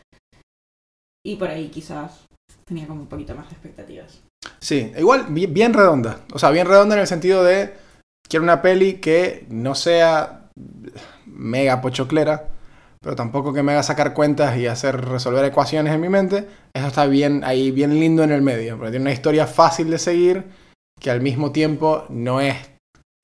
Y 1.25 1.35
por 1.35 1.49
ahí 1.49 1.69
quizás 1.69 2.25
tenía 2.65 2.87
como 2.87 3.01
un 3.01 3.07
poquito 3.07 3.35
más 3.35 3.47
de 3.49 3.53
expectativas. 3.53 4.21
Sí, 4.59 4.91
igual 4.97 5.25
bien, 5.29 5.73
redonda. 5.73 6.21
O 6.33 6.39
sea, 6.39 6.51
bien 6.51 6.67
redonda 6.67 6.95
en 6.95 7.01
el 7.01 7.07
sentido 7.07 7.43
de 7.43 7.73
quiero 8.27 8.43
una 8.43 8.61
peli 8.61 8.95
que 8.95 9.45
no 9.49 9.75
sea 9.75 10.49
mega 11.25 11.81
pochoclera, 11.81 12.47
pero 13.01 13.15
tampoco 13.15 13.51
que 13.51 13.63
me 13.63 13.71
haga 13.71 13.83
sacar 13.83 14.13
cuentas 14.13 14.57
y 14.57 14.67
hacer 14.67 15.05
resolver 15.05 15.43
ecuaciones 15.43 15.93
en 15.93 16.01
mi 16.01 16.09
mente. 16.09 16.47
Eso 16.73 16.87
está 16.87 17.07
bien 17.07 17.43
ahí, 17.43 17.71
bien 17.71 17.99
lindo 17.99 18.23
en 18.23 18.31
el 18.31 18.43
medio, 18.43 18.77
porque 18.77 18.91
tiene 18.91 19.03
una 19.05 19.13
historia 19.13 19.47
fácil 19.47 19.89
de 19.89 19.97
seguir 19.97 20.45
que 20.99 21.09
al 21.09 21.19
mismo 21.19 21.51
tiempo 21.51 22.05
no 22.09 22.41
es 22.41 22.55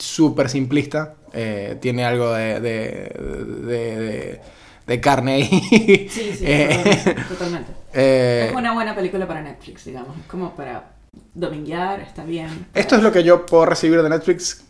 súper 0.02 0.50
simplista. 0.50 1.14
Eh, 1.32 1.78
tiene 1.80 2.06
algo 2.06 2.34
de, 2.34 2.60
de, 2.60 4.42
de, 4.88 5.00
carne 5.00 5.34
ahí. 5.34 6.10
Sí, 6.10 6.34
sí, 6.36 6.40
eh, 6.42 7.16
totalmente. 7.30 7.72
Eh, 7.94 8.48
es 8.50 8.56
una 8.56 8.74
buena 8.74 8.96
película 8.96 9.28
para 9.28 9.44
Netflix, 9.44 9.86
digamos. 9.86 10.18
Es 10.18 10.26
como 10.26 10.56
para 10.56 10.96
dominguear, 11.36 12.00
está 12.00 12.24
bien. 12.24 12.66
Esto 12.74 12.96
es 12.96 13.04
lo 13.04 13.12
que 13.12 13.24
yo 13.24 13.46
puedo 13.46 13.68
recibir 13.68 14.02
de 14.02 14.10
Netflix 14.10 14.66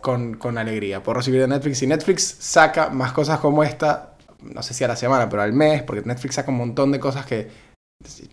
con, 0.00 0.38
con 0.38 0.56
alegría. 0.56 1.02
Puedo 1.02 1.18
recibir 1.18 1.42
de 1.42 1.48
Netflix. 1.48 1.76
Si 1.78 1.86
Netflix 1.86 2.36
saca 2.38 2.88
más 2.88 3.12
cosas 3.12 3.38
como 3.40 3.62
esta, 3.62 4.15
no 4.54 4.62
sé 4.62 4.74
si 4.74 4.84
a 4.84 4.88
la 4.88 4.96
semana, 4.96 5.28
pero 5.28 5.42
al 5.42 5.52
mes, 5.52 5.82
porque 5.82 6.02
Netflix 6.06 6.36
saca 6.36 6.50
un 6.50 6.58
montón 6.58 6.92
de 6.92 7.00
cosas 7.00 7.26
que 7.26 7.48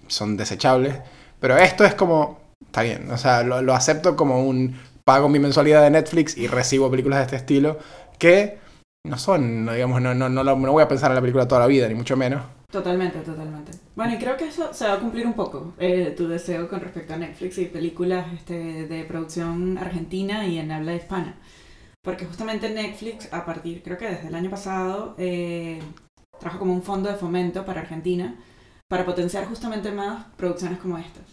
son 0.08 0.38
desechables. 0.38 0.96
Pero 1.40 1.58
esto 1.58 1.84
es 1.86 1.96
como, 1.96 2.40
está 2.66 2.84
bien, 2.84 3.10
o 3.12 3.18
sea, 3.18 3.44
lo, 3.44 3.74
acepto 3.74 4.16
como 4.16 4.44
un 4.44 4.80
pago 5.04 5.28
mi 5.30 5.40
mensualidad 5.40 5.84
de 5.84 5.90
Netflix 5.90 6.38
y 6.38 6.48
recibo 6.48 6.90
películas 6.90 7.20
de 7.20 7.26
este 7.26 7.36
estilo 7.36 7.78
que 8.18 8.60
no 9.06 9.18
son, 9.18 9.66
digamos, 9.66 10.02
no, 10.02 10.14
no, 10.14 10.30
no, 10.30 10.44
no 10.44 10.72
voy 10.72 10.84
a 10.84 10.88
pensar 10.88 11.12
en 11.12 11.16
la 11.16 11.22
película 11.22 11.48
toda 11.48 11.62
la 11.62 11.68
vida, 11.68 11.88
ni 11.88 11.96
mucho 11.96 12.16
menos. 12.16 12.42
Totalmente, 12.74 13.20
totalmente. 13.20 13.72
Bueno, 13.96 14.16
y 14.16 14.18
creo 14.18 14.36
que 14.36 14.48
eso 14.48 14.74
se 14.74 14.88
va 14.88 14.94
a 14.94 15.00
cumplir 15.00 15.28
un 15.28 15.34
poco, 15.34 15.74
eh, 15.78 16.14
tu 16.18 16.28
deseo 16.28 16.68
con 16.68 16.80
respecto 16.80 17.14
a 17.14 17.18
Netflix 17.18 17.60
y 17.60 17.66
películas 17.66 18.34
este, 18.34 18.88
de 18.88 19.04
producción 19.04 19.78
argentina 19.78 20.48
y 20.48 20.58
en 20.58 20.72
habla 20.72 20.96
hispana. 20.96 21.36
Porque 22.02 22.26
justamente 22.26 22.70
Netflix, 22.70 23.32
a 23.32 23.46
partir, 23.46 23.84
creo 23.84 23.98
que 23.98 24.10
desde 24.10 24.28
el 24.28 24.36
año 24.36 24.50
pasado, 24.50 25.14
eh, 25.20 25.80
trajo 26.44 26.60
como 26.60 26.74
un 26.74 26.84
fondo 26.84 27.10
de 27.10 27.16
fomento 27.16 27.66
para 27.66 27.82
Argentina 27.82 28.36
para 28.90 29.06
potenciar 29.06 29.46
justamente 29.46 29.92
más 29.92 30.26
producciones 30.36 30.78
como 30.78 30.98
estas. 30.98 31.24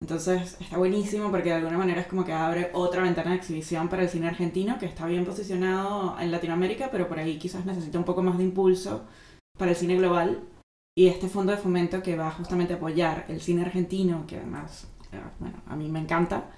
Entonces 0.00 0.56
está 0.60 0.78
buenísimo 0.78 1.30
porque 1.30 1.50
de 1.50 1.54
alguna 1.54 1.78
manera 1.78 2.00
es 2.00 2.08
como 2.08 2.24
que 2.24 2.32
abre 2.32 2.70
otra 2.72 3.02
ventana 3.02 3.30
de 3.30 3.36
exhibición 3.36 3.88
para 3.88 4.02
el 4.02 4.08
cine 4.08 4.26
argentino 4.26 4.76
que 4.80 4.86
está 4.86 5.06
bien 5.06 5.24
posicionado 5.24 6.18
en 6.18 6.32
Latinoamérica, 6.32 6.90
pero 6.90 7.06
por 7.06 7.20
ahí 7.20 7.38
quizás 7.38 7.64
necesita 7.64 7.98
un 7.98 8.04
poco 8.04 8.20
más 8.20 8.36
de 8.36 8.42
impulso 8.44 9.04
para 9.56 9.70
el 9.70 9.76
cine 9.76 9.96
global. 9.96 10.40
Y 10.98 11.06
este 11.06 11.28
fondo 11.28 11.52
de 11.52 11.58
fomento 11.58 12.02
que 12.02 12.16
va 12.16 12.32
justamente 12.32 12.74
a 12.74 12.76
apoyar 12.76 13.26
el 13.28 13.40
cine 13.40 13.62
argentino, 13.62 14.26
que 14.26 14.38
además, 14.38 14.88
eh, 15.12 15.20
bueno, 15.38 15.58
a 15.68 15.76
mí 15.76 15.88
me 15.88 16.00
encanta, 16.00 16.50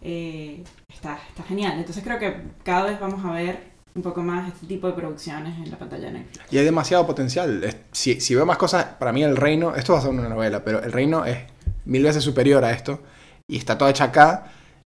eh, 0.00 0.62
está, 0.88 1.18
está 1.28 1.42
genial. 1.42 1.78
Entonces 1.78 2.04
creo 2.04 2.20
que 2.20 2.42
cada 2.62 2.84
vez 2.84 3.00
vamos 3.00 3.24
a 3.24 3.32
ver 3.32 3.73
un 3.94 4.02
poco 4.02 4.22
más 4.22 4.52
este 4.52 4.66
tipo 4.66 4.88
de 4.88 4.92
producciones 4.94 5.56
en 5.58 5.70
la 5.70 5.78
pantalla 5.78 6.10
Netflix. 6.10 6.52
Y 6.52 6.58
hay 6.58 6.64
demasiado 6.64 7.06
potencial. 7.06 7.64
Si, 7.92 8.34
veo 8.34 8.44
más 8.44 8.58
cosas, 8.58 8.84
para 8.98 9.12
mí 9.12 9.22
El 9.22 9.36
Reino, 9.36 9.74
esto 9.76 9.92
va 9.92 10.00
a 10.00 10.02
ser 10.02 10.10
una 10.10 10.28
novela, 10.28 10.64
pero 10.64 10.82
El 10.82 10.92
Reino 10.92 11.24
es 11.24 11.38
mil 11.84 12.02
veces 12.02 12.24
superior 12.24 12.64
a 12.64 12.72
esto 12.72 13.00
y 13.48 13.56
está 13.56 13.78
toda 13.78 13.90
hecha 13.90 14.04
acá 14.04 14.46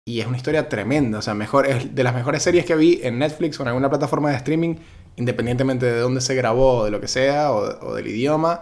y 0.07 0.19
es 0.19 0.27
una 0.27 0.37
historia 0.37 0.69
tremenda. 0.69 1.17
O 1.17 1.21
sea, 1.21 1.33
mejor, 1.33 1.65
es 1.65 1.95
de 1.95 2.03
las 2.03 2.13
mejores 2.13 2.43
series 2.43 2.65
que 2.65 2.75
vi 2.75 2.99
en 3.01 3.17
Netflix 3.17 3.59
o 3.59 3.63
en 3.63 3.69
alguna 3.69 3.89
plataforma 3.89 4.29
de 4.29 4.37
streaming, 4.37 4.75
independientemente 5.15 5.87
de 5.87 5.99
dónde 5.99 6.21
se 6.21 6.35
grabó 6.35 6.85
de 6.85 6.91
lo 6.91 7.01
que 7.01 7.07
sea 7.07 7.51
o, 7.51 7.95
del 7.95 8.07
idioma. 8.07 8.61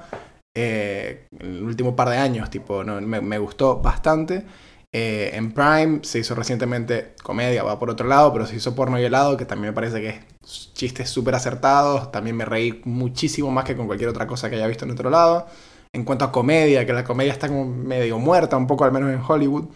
Eh, 0.56 1.28
el 1.38 1.64
último 1.64 1.96
par 1.96 2.10
de 2.10 2.18
años, 2.18 2.50
tipo, 2.50 2.84
no, 2.84 3.02
me 3.02 3.38
gustó 3.38 3.82
bastante. 3.82 4.46
Eh, 4.92 5.32
en 5.36 5.52
Prime 5.52 6.00
se 6.02 6.20
hizo 6.20 6.34
recientemente 6.34 7.14
comedia, 7.22 7.62
va 7.64 7.78
por 7.78 7.92
otro 7.92 8.08
lado, 8.08 8.34
pero 8.34 8.48
se 8.48 8.56
hizo 8.56 8.74
porno 8.74 9.00
y 9.00 9.04
helado, 9.04 9.38
que 9.38 9.46
también 9.46 9.72
me 9.72 9.76
parece 9.76 10.02
que 10.02 10.10
es 10.10 10.74
chistes 10.74 11.10
súper 11.10 11.36
acertados. 11.36 12.12
También 12.12 12.36
me 12.36 12.46
reí 12.46 12.82
muchísimo 12.86 13.52
más 13.52 13.66
que 13.66 13.76
con 13.76 13.88
cualquier 13.88 14.10
otra 14.10 14.28
cosa 14.28 14.50
que 14.50 14.56
haya 14.56 14.68
visto 14.68 14.86
en 14.86 14.92
otro 14.92 15.10
lado. 15.10 15.48
En 15.94 16.04
cuanto 16.06 16.26
a 16.26 16.32
comedia, 16.32 16.86
que 16.86 16.94
la 16.94 17.04
comedia 17.04 17.34
está 17.34 17.48
como 17.48 17.66
medio 17.66 18.20
muerta, 18.20 18.58
un 18.58 18.68
poco 18.68 18.86
al 18.86 18.92
menos 18.92 19.12
en 19.12 19.22
Hollywood, 19.28 19.70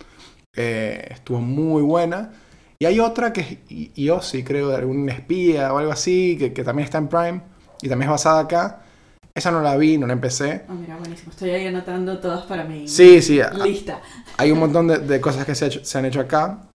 eh, 0.55 1.07
estuvo 1.11 1.39
muy 1.41 1.81
buena. 1.81 2.31
Y 2.79 2.85
hay 2.85 2.99
otra 2.99 3.33
que 3.33 3.41
es 3.41 3.93
yo 3.95 4.21
sí 4.21 4.43
creo, 4.43 4.69
de 4.69 4.77
algún 4.77 5.09
espía 5.09 5.73
o 5.73 5.77
algo 5.77 5.91
así, 5.91 6.37
que, 6.37 6.53
que 6.53 6.63
también 6.63 6.85
está 6.85 6.97
en 6.97 7.07
Prime 7.07 7.41
y 7.81 7.89
también 7.89 8.09
es 8.09 8.11
basada 8.11 8.41
acá 8.41 8.82
esa 9.35 9.49
no 9.49 9.61
la 9.61 9.75
vi, 9.77 9.97
no 9.97 10.05
la 10.05 10.13
empecé. 10.13 10.63
Oh, 10.69 10.73
mira, 10.73 10.95
buenísimo. 10.97 11.31
Estoy 11.31 11.49
ahí 11.49 11.65
anotando 11.65 12.19
todas 12.19 12.45
para 12.45 12.65
mí. 12.65 12.87
Sí, 12.87 13.21
sí. 13.21 13.39
Lista. 13.63 13.99
Hay 14.37 14.51
un 14.51 14.59
montón 14.59 14.87
de, 14.87 15.21
cosas 15.21 15.45
que 15.45 15.55
se, 15.55 15.97
han 15.97 16.05
hecho 16.05 16.19
acá. 16.19 16.69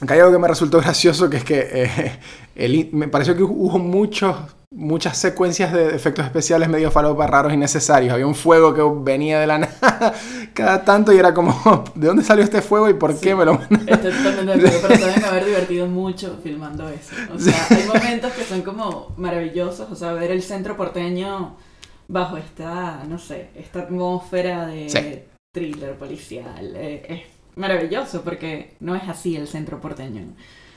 Acá 0.00 0.14
hay 0.14 0.20
algo 0.20 0.32
que 0.32 0.38
me 0.38 0.48
resultó 0.48 0.78
gracioso, 0.80 1.28
que 1.28 1.36
es 1.36 1.44
que 1.44 2.18
eh, 2.56 2.88
me 2.92 3.08
pareció 3.08 3.36
que 3.36 3.42
hubo 3.42 3.78
muchos, 3.78 4.36
muchas 4.70 5.18
secuencias 5.18 5.70
de 5.70 5.94
efectos 5.94 6.24
especiales 6.24 6.70
medio 6.70 6.90
falopas 6.90 7.28
raros 7.28 7.52
y 7.52 7.58
necesarios. 7.58 8.14
Había 8.14 8.26
un 8.26 8.34
fuego 8.34 8.72
que 8.72 8.82
venía 9.04 9.40
de 9.40 9.46
la 9.46 9.58
nada 9.58 10.14
cada 10.54 10.82
tanto 10.86 11.12
y 11.12 11.18
era 11.18 11.34
como, 11.34 11.84
¿de 11.94 12.06
dónde 12.06 12.24
salió 12.24 12.42
este 12.42 12.62
fuego 12.62 12.88
y 12.88 12.94
por 12.94 13.20
qué 13.20 13.34
me 13.34 13.44
lo 13.44 13.60
Estoy 13.86 14.12
totalmente 14.12 14.62
de 14.62 14.68
acuerdo, 14.68 14.88
pero 14.88 15.00
también 15.00 15.24
haber 15.26 15.44
divertido 15.44 15.86
mucho 15.86 16.38
filmando 16.42 16.88
eso. 16.88 17.14
O 17.34 17.38
sea, 17.38 17.66
hay 17.68 17.86
momentos 17.86 18.32
que 18.32 18.44
son 18.44 18.62
como 18.62 19.12
maravillosos, 19.18 19.92
o 19.92 19.94
sea, 19.94 20.14
ver 20.14 20.30
el 20.30 20.42
centro 20.42 20.74
porteño 20.74 21.67
bajo 22.08 22.38
esta, 22.38 23.04
no 23.06 23.18
sé, 23.18 23.50
esta 23.54 23.80
atmósfera 23.80 24.66
de 24.66 25.28
thriller 25.52 25.94
policial. 25.96 26.74
Eh, 26.74 27.06
es 27.08 27.22
maravilloso 27.56 28.22
porque 28.22 28.74
no 28.80 28.96
es 28.96 29.08
así 29.08 29.36
el 29.36 29.46
centro 29.46 29.80
porteño. 29.80 30.22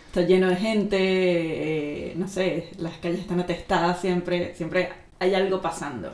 Está 0.08 0.22
lleno 0.22 0.50
de 0.50 0.58
gente, 0.58 0.98
eh, 1.00 2.14
no 2.18 2.28
sé, 2.28 2.70
las 2.78 2.98
calles 2.98 3.22
están 3.22 3.40
atestadas 3.40 4.02
siempre, 4.02 4.54
siempre 4.56 4.90
hay 5.20 5.34
algo 5.34 5.62
pasando. 5.62 6.14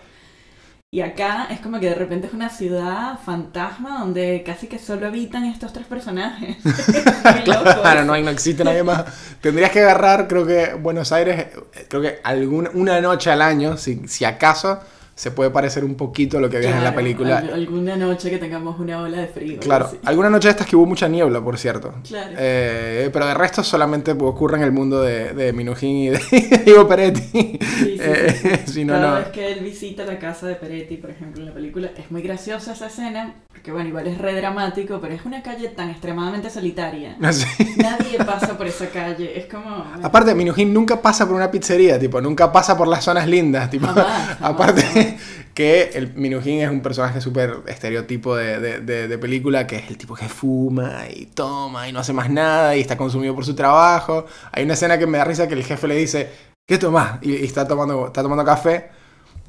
Y 0.90 1.02
acá 1.02 1.48
es 1.50 1.60
como 1.60 1.82
que 1.82 1.90
de 1.90 1.96
repente 1.96 2.28
es 2.28 2.34
una 2.34 2.50
ciudad 2.50 3.20
fantasma 3.20 4.00
donde 4.00 4.42
casi 4.46 4.68
que 4.68 4.80
solo 4.80 5.08
habitan 5.08 5.44
estos 5.46 5.74
tres 5.74 5.86
personajes. 5.86 6.58
claro, 7.44 8.06
no, 8.06 8.14
hay, 8.14 8.24
no 8.24 8.30
existe 8.30 8.64
nadie 8.64 8.84
más. 8.84 9.04
Tendrías 9.42 9.72
que 9.72 9.82
agarrar, 9.82 10.28
creo 10.28 10.46
que 10.46 10.76
Buenos 10.76 11.12
Aires, 11.12 11.48
creo 11.90 12.02
que 12.02 12.20
alguna, 12.24 12.70
una 12.74 13.02
noche 13.02 13.32
al 13.32 13.42
año, 13.42 13.76
si, 13.78 14.08
si 14.08 14.24
acaso, 14.24 14.80
se 15.18 15.32
puede 15.32 15.50
parecer 15.50 15.84
un 15.84 15.96
poquito 15.96 16.38
a 16.38 16.42
lo 16.42 16.48
que 16.48 16.58
ves 16.60 16.68
en 16.68 16.84
la 16.84 16.94
película. 16.94 17.40
alguna 17.40 17.96
noche 17.96 18.30
que 18.30 18.38
tengamos 18.38 18.80
una 18.80 19.02
ola 19.02 19.18
de 19.18 19.28
frío. 19.28 19.60
Claro, 19.60 19.90
alguna 20.06 20.30
noche 20.30 20.48
de 20.48 20.52
estas 20.52 20.68
que 20.68 20.76
hubo 20.76 20.86
mucha 20.86 21.08
niebla, 21.08 21.44
por 21.44 21.58
cierto. 21.58 21.96
Claro. 22.08 22.36
Eh, 22.38 23.10
pero 23.12 23.26
de 23.26 23.34
resto 23.34 23.64
solamente 23.64 24.12
ocurre 24.12 24.58
en 24.58 24.64
el 24.64 24.72
mundo 24.72 25.02
de, 25.02 25.34
de 25.34 25.54
Minujín 25.54 25.98
y 25.98 26.10
de 26.10 26.62
Diego 26.66 26.88
Peretti. 26.88 27.20
Sí, 27.32 27.58
sí, 27.58 27.98
eh, 28.00 28.86
Cada 28.86 29.20
vez 29.20 29.28
que 29.30 29.54
él 29.54 29.64
visita 29.64 30.06
la 30.06 30.20
casa 30.20 30.46
de 30.46 30.54
Peretti, 30.54 30.98
por 30.98 31.10
ejemplo, 31.10 31.42
en 31.42 31.48
la 31.48 31.54
película, 31.54 31.90
es 31.98 32.12
muy 32.12 32.22
graciosa 32.22 32.74
esa 32.74 32.86
escena, 32.86 33.34
porque 33.50 33.72
bueno, 33.72 33.90
igual 33.90 34.06
es 34.06 34.20
re 34.20 34.36
dramático, 34.36 35.00
pero 35.02 35.16
es 35.16 35.26
una 35.26 35.42
calle 35.42 35.70
tan 35.70 35.90
extremadamente 35.90 36.52
solitaria. 36.52 37.16
Nadie 37.20 38.20
pasa 38.24 38.56
por 38.56 38.68
esa 38.68 38.88
calle, 38.90 39.36
es 39.36 39.48
como... 39.48 39.84
Aparte, 40.04 40.36
Minujín 40.36 40.72
nunca 40.72 41.02
pasa 41.02 41.26
por 41.26 41.36
una 41.36 41.50
pizzería, 41.50 41.98
tipo, 41.98 42.22
nunca 42.22 42.52
pasa 42.52 42.78
por 42.78 42.88
las 42.88 43.04
zonas 43.04 43.28
lindas, 43.28 43.68
tipo, 43.72 43.88
Jamás, 43.88 44.06
jamás, 44.06 44.38
aparte 44.42 44.82
jamás. 44.84 45.07
que 45.54 45.92
el 45.94 46.14
Minujín 46.16 46.62
es 46.62 46.70
un 46.70 46.82
personaje 46.82 47.22
súper 47.22 47.58
estereotipo 47.68 48.36
de, 48.36 48.60
de- 48.82 49.18
película, 49.18 49.66
que 49.68 49.78
es 49.78 49.90
el 49.90 49.98
tipo 49.98 50.16
que 50.16 50.30
fuma 50.30 51.06
y 51.14 51.26
toma 51.28 51.90
y 51.90 51.94
no 51.94 52.00
hace 52.00 52.14
más 52.14 52.30
nada 52.30 52.76
y 52.76 52.82
está 52.82 52.98
consumido 52.98 53.34
por 53.36 53.46
su 53.46 53.56
trabajo. 53.56 54.26
Hay 54.52 54.64
una 54.64 54.74
escena 54.76 54.98
que 55.00 55.08
me 55.08 55.18
da 55.18 55.26
risa 55.26 55.48
que 55.48 55.56
el 55.56 55.64
jefe 55.64 55.88
le 55.88 55.96
dice, 55.96 56.30
¿qué 56.68 56.78
tomás? 56.78 57.20
Y, 57.24 57.36
y 57.36 57.46
está, 57.46 57.68
tomando, 57.68 58.08
está 58.08 58.22
tomando 58.22 58.46
café. 58.46 58.90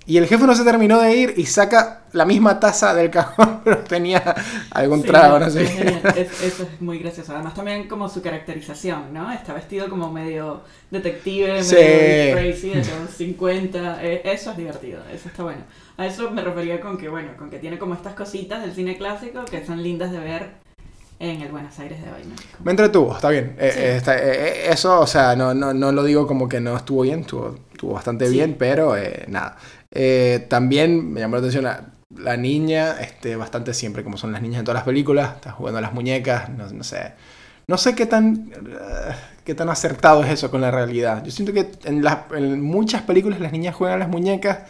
Y 0.08 0.16
el 0.16 0.26
jefe 0.26 0.46
no 0.46 0.54
se 0.54 0.64
terminó 0.64 0.98
de 1.02 1.14
ir 1.14 1.34
y 1.36 1.44
saca 1.44 2.00
la 2.12 2.24
misma 2.24 2.58
taza 2.58 2.94
del 2.94 3.10
cajón, 3.10 3.60
pero 3.64 3.76
tenía 3.80 4.34
algún 4.70 5.02
Sí, 5.02 5.06
trago, 5.08 5.38
no 5.38 5.50
sé. 5.50 5.64
es 6.16 6.42
eso 6.42 6.62
es 6.62 6.80
muy 6.80 6.98
gracioso. 6.98 7.34
Además 7.34 7.52
también 7.54 7.86
como 7.88 8.08
su 8.08 8.22
caracterización, 8.22 9.12
¿no? 9.12 9.30
Está 9.30 9.52
vestido 9.52 9.90
como 9.90 10.10
medio 10.10 10.62
detective, 10.90 11.62
Sí. 11.62 11.74
medio 11.76 12.36
crazy 12.36 12.68
de 12.70 12.76
los 12.76 13.10
50. 13.18 14.02
eh, 14.02 14.22
eso 14.24 14.52
es 14.52 14.56
divertido, 14.56 15.00
eso 15.12 15.28
está 15.28 15.42
bueno. 15.42 15.60
A 15.98 16.06
eso 16.06 16.30
me 16.30 16.40
refería 16.42 16.80
con 16.80 16.96
que, 16.96 17.10
bueno, 17.10 17.32
con 17.36 17.50
que 17.50 17.58
tiene 17.58 17.78
como 17.78 17.92
estas 17.92 18.14
cositas 18.14 18.62
del 18.62 18.72
cine 18.74 18.96
clásico 18.96 19.44
que 19.44 19.66
son 19.66 19.82
lindas 19.82 20.10
de 20.10 20.20
ver 20.20 20.50
en 21.20 21.42
el 21.42 21.48
Buenos 21.50 21.78
Aires 21.80 22.00
de 22.00 22.08
hoy, 22.10 22.22
Me 22.64 22.70
entretuvo, 22.70 23.14
está 23.14 23.28
bien. 23.28 23.56
Eh, 23.58 23.70
Sí. 23.74 23.78
eh, 23.80 23.96
está- 23.96 24.16
eh, 24.16 24.20
eh, 24.32 24.66
eso, 24.70 25.00
o 25.00 25.06
sea, 25.06 25.36
no, 25.36 25.52
no, 25.52 25.74
no 25.74 25.92
lo 25.92 26.02
digo 26.04 26.26
como 26.26 26.48
que 26.48 26.60
no 26.60 26.76
estuvo 26.76 27.02
bien, 27.02 27.20
estuvo, 27.20 27.56
estuvo 27.72 27.92
bastante 27.94 28.26
Sí. 28.28 28.32
bien, 28.34 28.54
pero 28.58 28.96
eh, 28.96 29.24
nada. 29.28 29.56
Eh, 29.90 30.46
también 30.48 31.12
me 31.12 31.20
llamó 31.20 31.36
la 31.36 31.40
atención 31.40 31.64
la, 31.64 31.92
la 32.16 32.36
niña, 32.36 33.00
este, 33.00 33.36
bastante 33.36 33.74
siempre, 33.74 34.04
como 34.04 34.16
son 34.16 34.32
las 34.32 34.42
niñas 34.42 34.60
en 34.60 34.64
todas 34.64 34.76
las 34.80 34.84
películas, 34.84 35.36
está 35.36 35.52
jugando 35.52 35.78
a 35.78 35.82
las 35.82 35.92
muñecas, 35.94 36.48
no, 36.50 36.68
no 36.70 36.84
sé. 36.84 37.12
No 37.66 37.76
sé 37.78 37.94
qué 37.94 38.06
tan, 38.06 38.50
eh, 38.52 39.14
qué 39.44 39.54
tan 39.54 39.68
acertado 39.68 40.24
es 40.24 40.30
eso 40.30 40.50
con 40.50 40.60
la 40.60 40.70
realidad. 40.70 41.22
Yo 41.24 41.30
siento 41.30 41.52
que 41.52 41.70
en, 41.84 42.02
en 42.36 42.60
muchas 42.62 43.02
películas 43.02 43.40
las 43.40 43.52
niñas 43.52 43.74
juegan 43.74 43.96
a 43.96 43.98
las 44.00 44.08
muñecas 44.08 44.60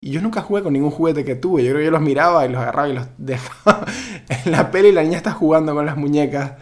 y 0.00 0.10
yo 0.10 0.20
nunca 0.20 0.42
jugué 0.42 0.62
con 0.62 0.74
ningún 0.74 0.90
juguete 0.90 1.24
que 1.24 1.34
tuve. 1.34 1.64
Yo 1.64 1.70
creo 1.70 1.80
que 1.80 1.84
yo 1.86 1.90
los 1.90 2.02
miraba 2.02 2.44
y 2.46 2.50
los 2.50 2.60
agarraba 2.60 2.88
y 2.88 2.94
los 2.94 3.06
dejaba 3.18 3.86
en 4.28 4.52
la 4.52 4.70
peli 4.70 4.88
y 4.88 4.92
la 4.92 5.02
niña 5.02 5.16
está 5.16 5.32
jugando 5.32 5.74
con 5.74 5.86
las 5.86 5.96
muñecas. 5.96 6.52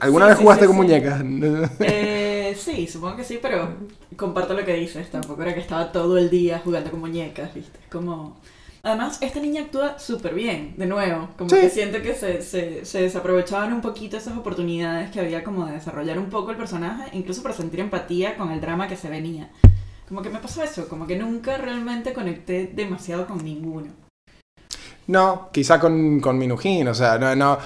¿Alguna 0.00 0.26
Sí, 0.26 0.28
vez 0.28 0.38
sí, 0.38 0.44
jugaste 0.44 0.66
sí, 0.66 0.66
con 0.66 0.76
muñecas? 0.76 1.22
Eh, 1.80 2.17
sí, 2.58 2.86
supongo 2.86 3.16
que 3.16 3.24
sí, 3.24 3.38
pero 3.40 3.74
comparto 4.16 4.54
lo 4.54 4.64
que 4.64 4.74
dices. 4.74 5.10
Tampoco 5.10 5.42
era 5.42 5.54
que 5.54 5.60
estaba 5.60 5.90
todo 5.92 6.18
el 6.18 6.28
día 6.30 6.60
jugando 6.64 6.90
con 6.90 7.00
muñecas, 7.00 7.54
¿viste? 7.54 7.78
Es 7.82 7.90
como... 7.90 8.36
Además, 8.82 9.18
esta 9.20 9.40
niña 9.40 9.62
actúa 9.62 9.98
súper 9.98 10.34
bien, 10.34 10.74
de 10.76 10.86
nuevo. 10.86 11.28
Como 11.36 11.50
Sí. 11.50 11.56
que 11.56 11.68
siento 11.70 12.00
que 12.00 12.14
se, 12.14 12.42
se, 12.42 12.84
se 12.84 13.02
desaprovechaban 13.02 13.72
un 13.72 13.80
poquito 13.80 14.16
esas 14.16 14.36
oportunidades 14.38 15.10
que 15.10 15.18
había 15.20 15.42
como 15.42 15.66
de 15.66 15.72
desarrollar 15.72 16.18
un 16.18 16.30
poco 16.30 16.52
el 16.52 16.56
personaje, 16.56 17.10
incluso 17.12 17.42
para 17.42 17.54
sentir 17.54 17.80
empatía 17.80 18.36
con 18.36 18.50
el 18.52 18.60
drama 18.60 18.86
que 18.86 18.96
se 18.96 19.08
venía. 19.10 19.50
Como 20.08 20.22
que 20.22 20.30
me 20.30 20.38
pasó 20.38 20.62
eso, 20.62 20.88
como 20.88 21.06
que 21.06 21.16
nunca 21.16 21.58
realmente 21.58 22.12
conecté 22.14 22.70
demasiado 22.72 23.26
con 23.26 23.44
ninguno. 23.44 23.88
No, 25.08 25.48
quizá 25.52 25.80
con, 25.80 26.20
con 26.20 26.38
Minujín, 26.38 26.86
o 26.88 26.94
sea, 26.94 27.18
no, 27.18 27.34
no, 27.34 27.58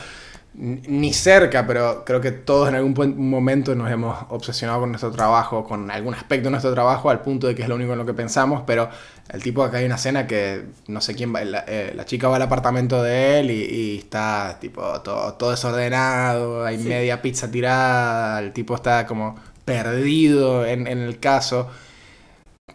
ni 0.54 1.12
cerca, 1.14 1.66
pero 1.66 2.04
creo 2.04 2.20
que 2.20 2.30
todos 2.30 2.68
en 2.68 2.74
algún 2.74 2.94
momento 3.30 3.74
nos 3.74 3.90
hemos 3.90 4.16
obsesionado 4.28 4.80
con 4.80 4.90
nuestro 4.90 5.10
trabajo, 5.10 5.64
con 5.64 5.90
algún 5.90 6.14
aspecto 6.14 6.44
de 6.48 6.50
nuestro 6.50 6.72
trabajo, 6.74 7.08
al 7.08 7.22
punto 7.22 7.46
de 7.46 7.54
que 7.54 7.62
es 7.62 7.68
lo 7.68 7.76
único 7.76 7.92
en 7.92 7.98
lo 7.98 8.04
que 8.06 8.12
pensamos, 8.14 8.62
pero 8.66 8.90
el 9.30 9.42
tipo 9.42 9.62
acá 9.64 9.78
hay 9.78 9.86
una 9.86 9.94
escena 9.94 10.26
que 10.26 10.64
no 10.88 11.00
sé 11.00 11.14
quién 11.14 11.34
va, 11.34 11.42
la, 11.44 11.64
eh, 11.66 11.92
la 11.96 12.04
chica 12.04 12.28
va 12.28 12.36
al 12.36 12.42
apartamento 12.42 13.02
de 13.02 13.40
él 13.40 13.50
y, 13.50 13.62
y 13.64 13.98
está 13.98 14.58
tipo 14.60 14.82
todo, 15.00 15.34
todo 15.34 15.50
desordenado, 15.52 16.64
hay 16.66 16.76
Sí. 16.76 16.84
media 16.84 17.22
pizza 17.22 17.50
tirada, 17.50 18.38
el 18.40 18.52
tipo 18.52 18.74
está 18.74 19.06
como 19.06 19.36
perdido 19.64 20.66
en, 20.66 20.86
en 20.86 20.98
el 20.98 21.18
caso, 21.18 21.70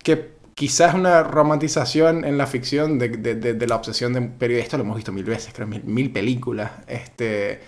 que 0.03 0.36
quizás 0.57 0.95
una 0.95 1.21
romantización 1.21 2.25
en 2.25 2.35
la 2.35 2.47
ficción 2.47 2.97
de, 2.97 3.09
de- 3.09 3.35
de- 3.35 3.53
de 3.53 3.67
la 3.67 3.75
obsesión 3.75 4.11
de 4.13 4.19
un 4.21 4.29
periodista, 4.39 4.75
lo 4.75 4.83
hemos 4.83 4.95
visto 4.95 5.11
mil 5.11 5.23
veces, 5.23 5.53
creo, 5.53 5.67
mil, 5.67 5.83
mil 5.83 6.11
películas, 6.11 6.71
este, 6.87 7.59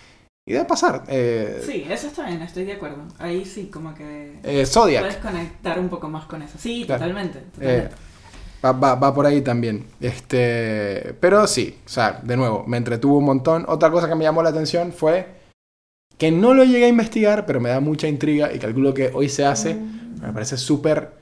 y 0.48 0.54
debe 0.54 0.66
pasar. 0.66 1.04
Eh, 1.08 1.62
Sí, 1.64 1.86
eso 1.88 2.08
está 2.08 2.26
bien, 2.28 2.42
estoy 2.42 2.64
de 2.64 2.74
acudo. 2.74 2.96
Ahí 3.20 3.46
sí, 3.46 3.68
como 3.72 3.94
que 3.94 4.40
eh, 4.42 4.66
Zodiac. 4.66 5.04
puedes 5.04 5.18
conectar 5.18 5.80
un 5.80 5.88
poco 5.90 6.10
más 6.10 6.26
con 6.26 6.42
eso. 6.42 6.58
Sí, 6.58 6.86
Claro. 6.88 7.02
totalmente. 7.04 7.38
Eh, 7.38 7.44
totalmente. 7.52 7.96
va, 8.66 8.72
va- 8.72 8.96
va 8.96 9.14
por 9.14 9.28
ahí 9.28 9.42
también. 9.42 9.86
Este, 10.02 11.14
pero 11.20 11.46
sí, 11.46 11.78
o 11.86 11.90
sea, 11.90 12.20
de 12.24 12.38
nuevo, 12.38 12.64
me 12.66 12.78
entretuvo 12.78 13.20
un 13.20 13.26
montón. 13.26 13.66
Otra 13.68 13.92
cosa 13.92 14.10
que 14.10 14.16
me 14.16 14.24
llamó 14.24 14.42
la 14.42 14.50
atención 14.50 14.92
fue 14.94 15.28
que 16.18 16.32
no 16.32 16.56
lo 16.56 16.64
llegué 16.64 16.86
a 16.86 16.90
investigar, 16.90 17.46
pero 17.46 17.60
me 17.62 17.70
da 17.70 17.80
mucha 17.82 18.08
intriga 18.08 18.52
y 18.52 18.58
calculo 18.58 18.96
que 18.96 19.12
hoy 19.14 19.30
se 19.30 19.46
hace. 19.46 19.76
Me 19.76 20.34
parece 20.34 20.58
súper 20.58 21.19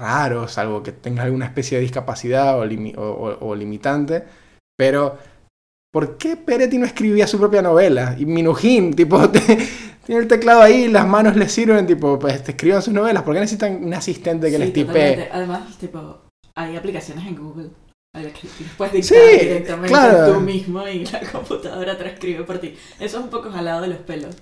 raro, 0.00 0.48
salvo 0.48 0.82
que 0.82 0.92
tenga 0.92 1.22
alguna 1.22 1.46
especie 1.46 1.76
de 1.78 1.82
discapacidad 1.82 2.58
o, 2.58 2.64
limi- 2.64 2.96
o- 2.96 3.02
o- 3.02 3.48
o 3.48 3.54
limitante. 3.54 4.24
Pero, 4.76 5.18
¿por 5.92 6.16
qué 6.16 6.36
Peretti 6.36 6.78
no 6.78 6.86
escribía 6.86 7.26
su 7.26 7.38
propia 7.38 7.62
novela? 7.62 8.16
Y 8.18 8.26
Minujín, 8.26 8.94
tipo, 8.94 9.28
te- 9.30 9.58
tiene 10.06 10.22
el 10.22 10.28
teclado 10.28 10.62
ahí, 10.62 10.88
las 10.88 11.06
manos 11.06 11.36
le 11.36 11.48
sirven, 11.48 11.86
tipo, 11.86 12.18
pues 12.18 12.42
te 12.42 12.52
escriban 12.52 12.82
sus 12.82 12.94
novelas. 12.94 13.22
¿Por 13.22 13.34
qué 13.34 13.40
necesitan 13.40 13.84
un 13.84 13.94
asistente 13.94 14.48
que 14.48 14.56
Sí, 14.56 14.62
les 14.62 14.72
tipee? 14.72 15.28
Además, 15.30 15.76
tipo, 15.78 16.22
hay 16.56 16.76
aplicaciones 16.76 17.26
en 17.26 17.36
Google 17.36 17.70
puedes 18.76 18.92
dictar 18.92 19.18
Sí, 19.18 19.38
directamente 19.46 19.88
claro. 19.88 20.34
tú 20.34 20.40
mismo 20.40 20.86
y 20.88 21.04
la 21.06 21.20
computadora 21.32 21.96
transcribe 21.96 22.42
por 22.44 22.58
ti. 22.58 22.74
Eso 22.98 23.18
es 23.18 23.24
un 23.24 23.30
poco 23.30 23.50
jalado 23.50 23.82
de 23.82 23.88
los 23.88 23.98
pelos. 23.98 24.36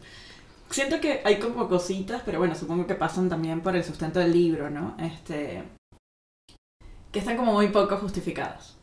Siento 0.71 1.01
que 1.01 1.23
hay 1.25 1.39
como 1.39 1.69
cositas, 1.69 2.23
pero 2.25 2.39
bueno, 2.39 2.55
supongo 2.55 2.87
que 2.87 2.95
pasan 2.95 3.29
también 3.29 3.61
por 3.63 3.75
el 3.75 3.85
sustento 3.85 4.21
del 4.21 4.33
libro, 4.33 4.71
¿no? 4.71 4.97
Este. 4.99 5.63
que 7.11 7.21
están 7.21 7.39
como 7.39 7.55
muy 7.55 7.69
poco 7.69 7.97
justificadas. 7.97 8.77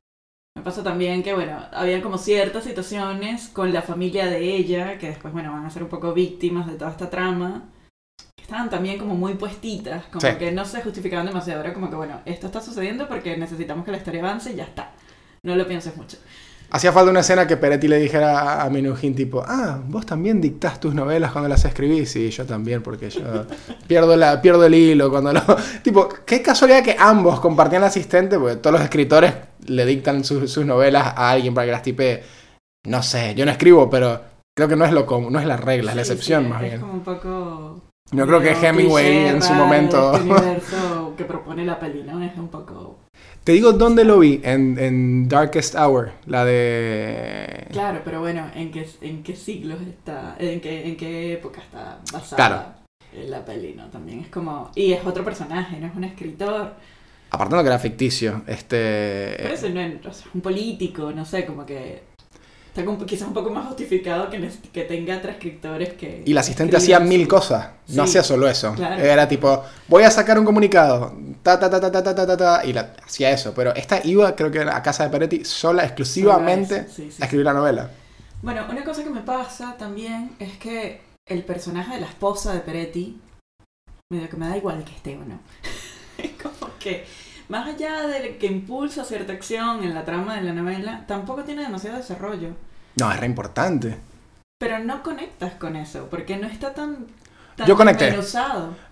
Me 0.57 0.63
pasa 0.63 0.81
también 0.83 1.21
que, 1.21 1.33
bueno, 1.35 1.59
había 1.71 2.01
como 2.01 2.17
ciertas 2.17 2.63
situaciones 2.63 3.49
con 3.49 3.71
la 3.71 3.83
familia 3.83 4.25
de 4.25 4.55
ella, 4.55 4.97
que 4.97 5.09
después, 5.09 5.31
bueno, 5.31 5.51
van 5.51 5.65
a 5.65 5.69
ser 5.69 5.83
un 5.83 5.89
poco 5.89 6.11
víctimas 6.13 6.65
de 6.65 6.73
toda 6.73 6.89
esta 6.89 7.09
trama, 7.11 7.69
que 8.35 8.41
estaban 8.41 8.69
también 8.71 8.97
como 8.97 9.13
muy 9.13 9.35
puestitas, 9.35 10.05
como 10.05 10.21
Sí. 10.21 10.37
que 10.39 10.51
no 10.51 10.65
se 10.65 10.81
justificaban 10.81 11.27
demasiado. 11.27 11.61
Era 11.61 11.73
como 11.73 11.89
que, 11.89 11.97
bueno, 11.97 12.21
esto 12.25 12.47
está 12.47 12.61
sucediendo 12.61 13.07
porque 13.07 13.37
necesitamos 13.37 13.85
que 13.85 13.91
la 13.91 13.97
historia 13.97 14.21
avance 14.21 14.53
y 14.53 14.55
ya 14.55 14.63
está. 14.63 14.91
No 15.43 15.55
lo 15.55 15.67
pienses 15.67 15.95
mucho. 15.95 16.17
Hacía 16.75 16.91
falta 16.91 17.09
una 17.09 17.21
escena 17.21 17.47
que 17.47 17.55
Peretti 17.55 17.87
le 17.87 17.97
dijera 17.99 18.61
a- 18.61 18.69
Minujín, 18.69 19.15
tipo, 19.15 19.41
ah, 19.47 19.79
vos 19.87 20.05
también 20.05 20.41
dictás 20.41 20.77
tus 20.79 20.93
novelas 20.93 21.31
cuando 21.31 21.47
las 21.47 21.63
escribís. 21.63 22.11
Sí, 22.11 22.29
yo 22.31 22.45
también, 22.45 22.81
porque 22.83 23.09
yo 23.09 23.21
pierdo, 23.87 24.17
la, 24.17 24.41
pierdo 24.41 24.65
el 24.65 24.73
hilo 24.75 25.09
cuando 25.09 25.31
lo... 25.31 25.41
Tipo, 25.83 26.09
qué 26.25 26.41
casualidad 26.41 26.83
que 26.83 26.97
ambos 26.99 27.39
compartían 27.39 27.83
asistente, 27.85 28.37
porque 28.37 28.57
todos 28.57 28.73
los 28.73 28.81
escritores 28.81 29.33
le 29.67 29.85
dictan 29.85 30.25
su- 30.25 30.49
sus 30.49 30.65
novelas 30.65 31.13
a 31.15 31.29
alguien 31.31 31.53
para 31.53 31.65
que 31.65 31.71
las 31.71 31.81
tipee. 31.81 32.23
No 32.87 33.01
sé, 33.01 33.33
yo 33.35 33.45
no 33.45 33.51
escribo, 33.51 33.89
pero 33.89 34.19
creo 34.53 34.67
que 34.67 34.75
no 34.75 34.83
es 34.83 34.91
lo 34.91 35.05
común, 35.05 35.31
no 35.31 35.39
es 35.39 35.45
la 35.45 35.55
regla, 35.55 35.91
es 35.91 35.95
la 35.97 36.03
Sí, 36.03 36.11
excepción 36.11 36.43
sí, 36.43 36.49
más 36.49 36.61
es 36.63 36.69
bien. 36.71 36.81
como 36.81 36.93
un 36.93 37.03
poco... 37.03 37.81
Yo 38.11 38.27
creo 38.27 38.41
que 38.41 38.51
Hemingway 38.51 39.05
cliché 39.05 39.29
en 39.29 39.41
su 39.41 39.53
momento... 39.53 40.13
Este 40.13 40.23
universo 40.29 41.13
que 41.15 41.23
propone 41.23 41.63
la 41.63 41.79
peli, 41.79 42.03
¿no? 42.03 42.21
Es 42.21 42.37
un 42.37 42.49
poco... 42.49 42.99
Te 43.45 43.51
digo 43.51 43.73
dónde 43.73 44.03
lo 44.05 44.17
vi, 44.17 44.41
en, 44.43 44.79
en 44.79 45.29
Darkest 45.29 45.75
Hour, 45.75 46.13
la 46.25 46.43
de... 46.45 47.67
Claro, 47.71 48.01
pero 48.03 48.19
bueno, 48.19 48.49
¿en 48.55 48.71
qué, 48.71 48.89
en 49.01 49.21
qué 49.21 49.35
siglos 49.35 49.77
está? 49.87 50.35
¿En 50.39 50.59
qué, 50.59 50.87
en 50.87 50.97
qué 50.97 51.33
época 51.33 51.61
está 51.61 51.99
basada 52.11 52.35
Claro. 53.13 53.29
la 53.29 53.45
peli, 53.45 53.75
no? 53.75 53.85
También 53.91 54.21
es 54.21 54.29
como... 54.29 54.71
Y 54.73 54.93
es 54.93 55.05
otro 55.05 55.23
personaje, 55.23 55.79
no 55.79 55.85
es 55.85 55.95
un 55.95 56.05
escritor. 56.05 56.73
Apartando 57.29 57.61
que 57.63 57.67
era 57.69 57.77
ficticio, 57.77 58.41
este... 58.47 59.35
Pero 59.37 59.53
eso 59.53 59.69
no 59.69 59.79
es 59.79 60.03
o 60.03 60.11
sea, 60.11 60.27
un 60.33 60.41
político, 60.41 61.11
no 61.11 61.23
sé, 61.23 61.45
como 61.45 61.67
que... 61.67 62.01
Está 62.75 62.83
como 62.83 63.05
quizás 63.05 63.29
un 63.29 63.33
poco 63.33 63.49
más 63.51 63.67
justificado 63.67 64.29
que, 64.29 64.49
que 64.73 64.83
tenga 64.83 65.21
transcriptores 65.21 65.93
que... 65.93 66.23
Y 66.25 66.33
el 66.33 66.37
asistente 66.37 66.75
hacía 66.75 66.99
mil 66.99 67.21
su- 67.21 67.27
cosas, 67.29 67.69
no 67.87 68.03
Sí, 68.03 68.09
hacía 68.09 68.23
solo 68.23 68.49
eso. 68.49 68.73
claro. 68.73 69.01
Era 69.01 69.29
tipo, 69.29 69.63
voy 69.87 70.03
a 70.03 70.11
sacar 70.11 70.37
un 70.37 70.43
comunicado, 70.43 71.13
ta 71.41 71.57
ta 71.57 71.69
ta 71.69 71.79
ta 71.79 71.89
ta 71.89 72.03
ta 72.13 72.27
ta 72.27 72.35
ta, 72.35 72.65
y 72.65 72.73
la- 72.73 72.93
hacía 73.05 73.31
eso. 73.31 73.53
Pero 73.53 73.73
esta 73.75 74.01
iba, 74.05 74.35
creo 74.35 74.51
que 74.51 74.59
a 74.59 74.83
casa 74.83 75.05
de 75.05 75.09
Peretti, 75.09 75.45
sola, 75.45 75.85
exclusivamente, 75.85 76.85
sí, 76.93 77.11
sí, 77.11 77.21
a 77.21 77.25
escribir 77.27 77.45
la 77.45 77.53
novela. 77.53 77.91
Bueno, 78.41 78.65
una 78.69 78.83
cosa 78.83 79.05
que 79.05 79.09
me 79.09 79.21
pasa 79.21 79.77
también 79.77 80.31
es 80.39 80.57
que 80.57 80.99
el 81.29 81.43
personaje 81.45 81.95
de 81.95 82.01
la 82.01 82.07
esposa 82.07 82.51
de 82.53 82.59
Peretti, 82.59 83.17
medio 84.11 84.29
que 84.29 84.35
me 84.35 84.49
da 84.49 84.57
igual 84.57 84.83
que 84.83 84.91
esté 84.91 85.15
o 85.15 85.23
no. 85.23 85.39
es 86.17 86.31
como 86.31 86.71
que, 86.77 87.05
más 87.49 87.67
allá 87.67 88.07
de 88.07 88.37
que 88.37 88.47
impulsa 88.47 89.03
cierta 89.03 89.33
acción 89.33 89.83
en 89.83 89.93
la 89.93 90.05
trama 90.05 90.35
de 90.35 90.41
la 90.41 90.53
novela, 90.53 91.05
tampoco 91.07 91.43
tiene 91.43 91.63
demasiado 91.63 91.97
desarrollo. 91.97 92.49
No, 92.99 93.11
es 93.11 93.19
re 93.19 93.25
importante. 93.25 93.97
Pero 94.59 94.79
no 94.79 95.03
conectas 95.03 95.53
con 95.55 95.75
eso, 95.75 96.07
porque 96.09 96.37
no 96.37 96.47
está 96.47 96.73
tan, 96.73 97.07
Yo 97.67 97.75
conecté. 97.75 98.15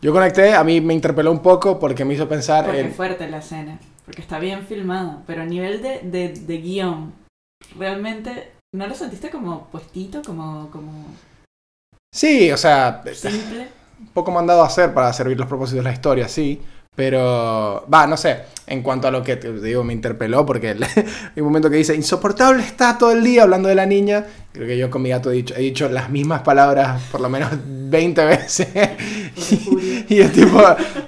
Yo 0.02 0.12
conecté, 0.12 0.54
a 0.54 0.64
mí 0.64 0.82
me 0.82 0.94
interpeló 0.94 1.32
un 1.32 1.42
poco 1.42 1.80
porque 1.80 2.04
me 2.06 2.14
hizo 2.14 2.28
pensar 2.28 2.66
Porque 2.66 2.82
en... 2.82 2.94
fuerte 2.94 3.30
la 3.30 3.38
escena, 3.38 3.80
porque 4.06 4.22
está 4.22 4.40
bien 4.40 4.66
filmada, 4.66 5.24
pero 5.26 5.42
a 5.42 5.46
nivel 5.46 5.82
de, 5.82 6.02
de, 6.04 6.30
de 6.30 6.58
guion, 6.58 7.14
realmente 7.78 8.54
¿No 8.74 8.88
lo 8.88 8.96
sentiste 8.96 9.30
como 9.30 9.68
puestito, 9.68 10.24
como, 10.24 10.70
como 10.72 10.92
Sí, 12.14 12.52
o 12.52 12.58
sea, 12.58 13.04
simple? 13.14 13.68
poco 14.14 14.32
mandado 14.32 14.64
a 14.64 14.68
hacer 14.68 14.94
para 14.94 15.14
servir 15.14 15.38
los 15.38 15.48
propósitos 15.48 15.84
de 15.84 15.90
la 15.90 15.94
historia, 15.94 16.28
sí. 16.28 16.60
Pero, 16.96 17.88
va, 17.92 18.06
no 18.06 18.16
sé, 18.18 18.38
en 18.68 18.84
cuanto 18.84 19.08
a 19.08 19.12
lo 19.12 19.24
que 19.24 19.36
te 19.36 19.52
digo, 19.52 19.84
me 19.84 19.94
interpeló 19.94 20.46
porque 20.46 20.72
el- 20.72 20.84
hay 21.36 21.38
un 21.38 21.46
momento 21.46 21.70
que 21.70 21.78
dice, 21.78 21.96
insoportable 21.96 22.62
está 22.64 22.98
todo 23.00 23.12
el 23.12 23.24
día 23.24 23.44
hablando 23.44 23.68
de 23.68 23.76
la 23.76 23.86
niña. 23.88 24.26
Creo 24.52 24.68
que 24.68 24.78
yo 24.78 24.92
con 24.92 25.02
mi 25.02 25.10
gato 25.10 25.32
he 25.32 25.34
dicho, 25.34 25.56
he 25.58 25.62
dicho 25.62 25.90
las 25.90 26.12
mismas 26.12 26.42
palabras 26.42 27.02
por 27.12 27.20
lo 27.22 27.30
menos 27.30 27.50
20 27.66 28.26
veces. 28.26 28.68
Furia. 29.36 30.06
y 30.10 30.20
es 30.22 30.32
tipo, 30.32 30.62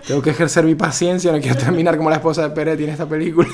tengo 0.08 0.22
que 0.24 0.32
ejercer 0.32 0.64
mi 0.66 0.74
paciencia, 0.74 1.32
no 1.32 1.40
quiero 1.40 1.56
terminar 1.58 1.98
como 1.98 2.10
la 2.10 2.16
esposa 2.16 2.42
de 2.42 2.50
Peretti 2.50 2.86
en 2.86 2.90
esta 2.90 3.08
película. 3.08 3.48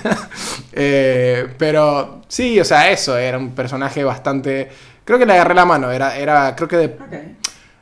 Eh, 0.72 1.48
pero 1.58 2.22
sí, 2.30 2.58
o 2.60 2.64
sea, 2.66 2.90
eso, 2.92 3.18
era 3.18 3.38
un 3.38 3.52
personaje 3.52 4.06
bastante... 4.06 4.70
Creo 5.04 5.20
que 5.20 5.26
le 5.26 5.34
agarré 5.34 5.54
la 5.56 5.66
mano, 5.66 5.92
era, 5.92 6.16
era 6.16 6.56
creo 6.56 6.68
que 6.70 6.78
de. 6.78 6.98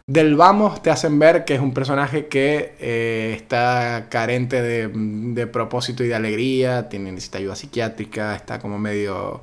Del 0.09 0.35
vamos 0.35 0.81
te 0.81 0.89
hacen 0.89 1.19
ver 1.19 1.45
que 1.45 1.53
es 1.55 1.61
un 1.61 1.73
personaje 1.73 2.27
que 2.27 2.73
eh, 2.79 3.33
está 3.35 4.07
carente 4.09 4.61
de, 4.61 4.89
de 4.93 5.47
propósito 5.47 6.03
y 6.03 6.07
de 6.07 6.15
alegría, 6.15 6.89
tiene, 6.89 7.11
necesita 7.11 7.37
ayuda 7.37 7.55
psiquiátrica, 7.55 8.35
está 8.35 8.59
como 8.59 8.79
medio, 8.79 9.41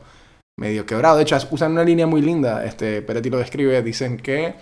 medio 0.59 0.85
quebrado. 0.85 1.17
De 1.17 1.23
hecho, 1.23 1.37
usan 1.51 1.73
una 1.73 1.85
línea 1.85 2.07
muy 2.07 2.21
linda, 2.23 2.65
este, 2.65 3.01
Peretti 3.03 3.31
lo 3.31 3.39
describe, 3.39 3.81
dicen 3.83 4.17
que 4.17 4.55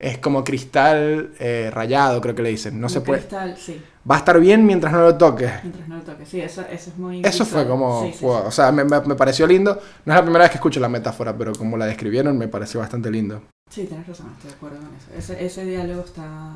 es 0.00 0.18
como 0.18 0.44
cristal 0.44 1.32
eh, 1.40 1.70
rayado, 1.72 2.20
creo 2.20 2.34
que 2.34 2.42
le 2.42 2.50
dicen. 2.50 2.80
No 2.80 2.86
Un 2.86 2.90
se 2.90 3.00
puede... 3.00 3.20
cristal, 3.20 3.56
sí, 3.56 3.80
Va 4.10 4.14
a 4.16 4.18
estar 4.18 4.40
bien 4.40 4.64
mientras 4.64 4.92
no 4.92 5.02
lo 5.02 5.16
toques. 5.16 5.50
mientras 5.62 5.88
no 5.88 5.96
lo 5.98 6.02
toques. 6.02 6.28
Sí, 6.28 6.40
eso, 6.40 6.62
eso 6.62 6.90
es 6.90 6.96
muy 6.96 7.20
Eso 7.24 7.44
fue 7.44 7.66
como, 7.66 8.04
Sí, 8.06 8.12
sí, 8.18 8.24
wow, 8.24 8.40
sí. 8.40 8.44
o 8.46 8.50
sea, 8.50 8.72
me, 8.72 8.84
me- 8.84 9.00
me 9.00 9.14
pareció 9.14 9.46
lindo. 9.46 9.74
No 10.04 10.12
es 10.12 10.16
la 10.18 10.22
primera 10.22 10.44
vez 10.44 10.50
que 10.50 10.56
escucho 10.56 10.80
la 10.80 10.88
metáfora, 10.88 11.36
pero 11.36 11.52
como 11.52 11.76
la 11.76 11.86
describieron 11.86 12.36
me 12.38 12.48
pareció 12.48 12.80
bastante 12.80 13.10
lindo. 13.10 13.42
Sí, 13.70 13.84
tienes 13.86 14.06
razón, 14.06 14.32
estoy 14.36 14.50
de 14.50 14.56
acuerdo 14.56 14.78
con 14.78 14.88
eso. 14.96 15.06
Ese, 15.16 15.44
ese 15.44 15.64
diálogo 15.64 16.02
está, 16.02 16.54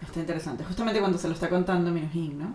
está 0.00 0.20
interesante. 0.20 0.64
Justamente 0.64 1.00
cuando 1.00 1.18
se 1.18 1.28
lo 1.28 1.34
está 1.34 1.48
contando 1.48 1.90
Minujín, 1.90 2.38
¿no? 2.38 2.54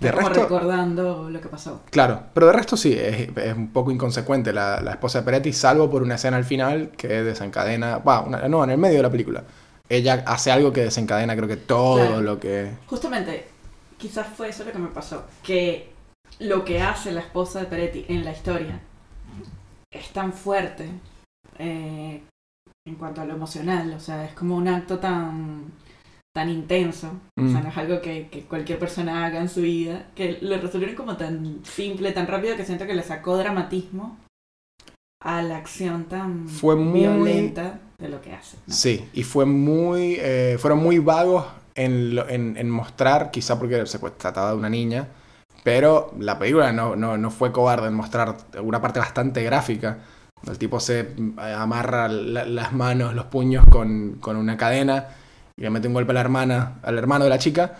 De 0.00 0.10
como 0.10 0.28
resto- 0.28 0.42
recordando 0.42 1.30
lo 1.30 1.40
que 1.40 1.48
pasó. 1.48 1.82
Claro, 1.90 2.24
pero 2.34 2.46
de 2.48 2.52
resto 2.54 2.76
sí, 2.76 2.92
es, 2.92 3.28
es 3.36 3.54
un 3.56 3.68
poco 3.72 3.90
inconsecuente 3.92 4.52
la, 4.52 4.80
la 4.80 4.92
esposa 4.92 5.20
de 5.20 5.24
Peretti, 5.24 5.52
salvo 5.52 5.88
por 5.90 6.02
una 6.02 6.16
escena 6.16 6.36
al 6.38 6.44
final 6.44 6.90
que 6.96 7.08
desencadena, 7.22 7.98
va, 7.98 8.20
una- 8.22 8.48
no, 8.48 8.64
en 8.64 8.70
el 8.70 8.78
medio 8.78 8.96
de 8.96 9.02
la 9.04 9.10
película. 9.10 9.44
Ella 9.88 10.24
hace 10.26 10.50
algo 10.50 10.72
que 10.72 10.82
desencadena 10.84 11.36
creo 11.36 11.46
que 11.48 11.56
todo 11.58 11.96
Claro. 12.06 12.20
lo 12.22 12.40
que... 12.40 12.72
Justamente, 12.86 13.46
quizás 13.98 14.26
fue 14.26 14.48
eso 14.48 14.64
lo 14.64 14.72
que 14.72 14.78
me 14.78 14.88
pasó. 14.88 15.24
Que 15.42 15.92
lo 16.40 16.64
que 16.64 16.80
hace 16.80 17.12
la 17.12 17.20
esposa 17.20 17.60
de 17.60 17.66
Peretti 17.66 18.06
en 18.08 18.24
la 18.24 18.32
historia 18.32 18.80
es 19.92 20.08
tan 20.10 20.32
fuerte 20.32 20.88
eh, 21.58 22.22
en 22.86 22.94
cuanto 22.96 23.20
a 23.20 23.24
lo 23.24 23.34
emocional. 23.34 23.92
O 23.94 24.00
sea, 24.00 24.24
es 24.24 24.32
como 24.32 24.56
un 24.56 24.68
acto 24.68 24.98
tan, 24.98 25.64
tan 26.34 26.48
intenso. 26.48 27.08
O 27.38 27.48
sea, 27.48 27.60
Mm. 27.60 27.62
no 27.64 27.68
es 27.68 27.76
algo 27.76 28.00
que, 28.00 28.28
que 28.28 28.42
cualquier 28.44 28.78
persona 28.78 29.24
haga 29.26 29.40
en 29.40 29.48
su 29.48 29.60
vida. 29.62 30.06
Que 30.14 30.38
lo 30.40 30.58
resolvieron 30.58 30.96
como 30.96 31.16
tan 31.16 31.60
simple, 31.64 32.12
tan 32.12 32.26
rápido 32.26 32.56
que 32.56 32.64
siento 32.64 32.86
que 32.86 32.94
le 32.94 33.02
sacó 33.02 33.36
dramatismo 33.36 34.18
a 35.24 35.42
la 35.42 35.56
acción 35.58 36.04
tan 36.04 36.48
Fue 36.48 36.74
muy- 36.74 37.00
violenta 37.00 37.78
de 37.98 38.08
lo 38.08 38.20
que 38.20 38.32
hace. 38.32 38.56
¿no? 38.66 38.74
Sí, 38.74 39.08
y 39.12 39.22
fue 39.22 39.46
muy, 39.46 40.16
eh, 40.18 40.56
fueron 40.58 40.80
muy 40.82 40.98
vagos 40.98 41.46
en, 41.76 42.16
lo- 42.16 42.28
en, 42.28 42.56
en 42.56 42.68
mostrar, 42.68 43.30
quizá 43.30 43.56
porque 43.58 43.86
se 43.86 44.00
pues, 44.00 44.18
trataba 44.18 44.50
de 44.50 44.56
una 44.56 44.68
niña, 44.68 45.06
pero 45.62 46.12
la 46.18 46.40
película 46.40 46.72
no, 46.72 46.96
no, 46.96 47.16
no 47.16 47.30
fue 47.30 47.52
cobarde 47.52 47.86
en 47.86 47.94
mostrar 47.94 48.36
una 48.60 48.80
parte 48.82 48.98
bastante 48.98 49.44
gráfica. 49.44 49.98
El 50.48 50.58
tipo 50.58 50.80
se 50.80 51.00
eh, 51.00 51.54
amarra 51.56 52.08
la- 52.08 52.44
las 52.44 52.72
manos, 52.72 53.14
los 53.14 53.26
puños 53.26 53.64
con, 53.70 54.16
con 54.20 54.36
una 54.36 54.56
cadena 54.56 55.06
y 55.56 55.62
le 55.62 55.70
mete 55.70 55.88
un 55.88 55.94
golpe 55.94 56.10
a 56.10 56.14
la 56.14 56.20
hermana, 56.20 56.74
al 56.82 56.98
hermano 56.98 57.24
de 57.24 57.30
la 57.30 57.38
chica. 57.38 57.72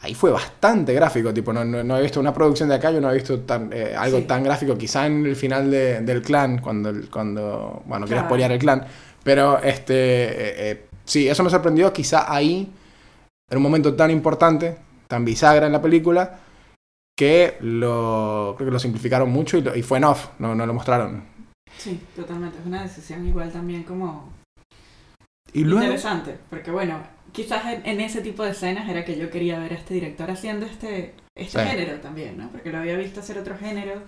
Ahí 0.00 0.14
fue 0.14 0.30
bastante 0.30 0.92
gráfico, 0.92 1.32
tipo, 1.32 1.52
no, 1.52 1.64
no, 1.64 1.82
no 1.82 1.96
he 1.98 2.02
visto 2.02 2.20
una 2.20 2.34
producción 2.34 2.68
de 2.68 2.74
acá, 2.74 2.90
yo 2.90 3.00
no 3.00 3.10
he 3.10 3.14
visto 3.14 3.40
tan, 3.40 3.70
eh, 3.72 3.94
algo 3.96 4.18
Sí. 4.18 4.24
tan 4.24 4.44
gráfico, 4.44 4.76
quizá 4.76 5.06
en 5.06 5.24
el 5.24 5.34
final 5.34 5.70
de- 5.70 6.00
del 6.02 6.20
clan, 6.20 6.58
cuando, 6.58 6.92
cuando 7.10 7.82
bueno, 7.86 8.06
Claro. 8.06 8.34
el 8.36 8.58
clan, 8.58 8.84
pero 9.22 9.58
este, 9.62 9.94
eh, 9.94 10.70
eh, 10.70 10.86
sí, 11.04 11.26
eso 11.28 11.42
me 11.42 11.48
sorprendió, 11.48 11.90
quizá 11.92 12.32
ahí, 12.32 12.70
en 13.50 13.56
un 13.56 13.62
momento 13.62 13.94
tan 13.94 14.10
importante, 14.10 14.76
tan 15.08 15.24
bisagra 15.24 15.66
en 15.66 15.72
la 15.72 15.80
película, 15.80 16.38
que 17.16 17.56
lo, 17.60 18.54
creo 18.58 18.66
que 18.68 18.72
lo 18.72 18.78
simplificaron 18.78 19.30
mucho 19.30 19.56
y, 19.56 19.62
lo- 19.62 19.74
y 19.74 19.82
fue 19.82 19.98
en 19.98 20.04
off, 20.04 20.28
no, 20.38 20.54
no 20.54 20.66
lo 20.66 20.74
mostraron. 20.74 21.22
Sí, 21.78 22.00
totalmente. 22.16 22.58
Es 22.58 22.66
una 22.66 22.82
decisión 22.82 23.26
igual 23.26 23.52
también 23.52 23.82
como 23.84 24.30
Y 25.52 25.64
luego, 25.64 25.84
interesante. 25.84 26.38
Porque 26.50 26.70
bueno, 26.70 27.02
quizás 27.32 27.64
en, 27.66 27.86
en 27.86 28.00
ese 28.00 28.20
tipo 28.22 28.42
de 28.42 28.50
escenas 28.50 28.88
era 28.88 29.04
que 29.04 29.18
yo 29.18 29.30
quería 29.30 29.58
ver 29.58 29.72
a 29.72 29.76
este 29.76 29.94
director 29.94 30.30
haciendo 30.30 30.66
este, 30.66 31.14
este 31.36 31.62
Sí. 31.62 31.68
género 31.70 32.00
también, 32.00 32.38
¿no? 32.38 32.48
Porque 32.50 32.70
lo 32.72 32.78
había 32.78 32.96
visto 32.96 33.20
hacer 33.20 33.38
otros 33.38 33.58
géneros. 33.58 34.02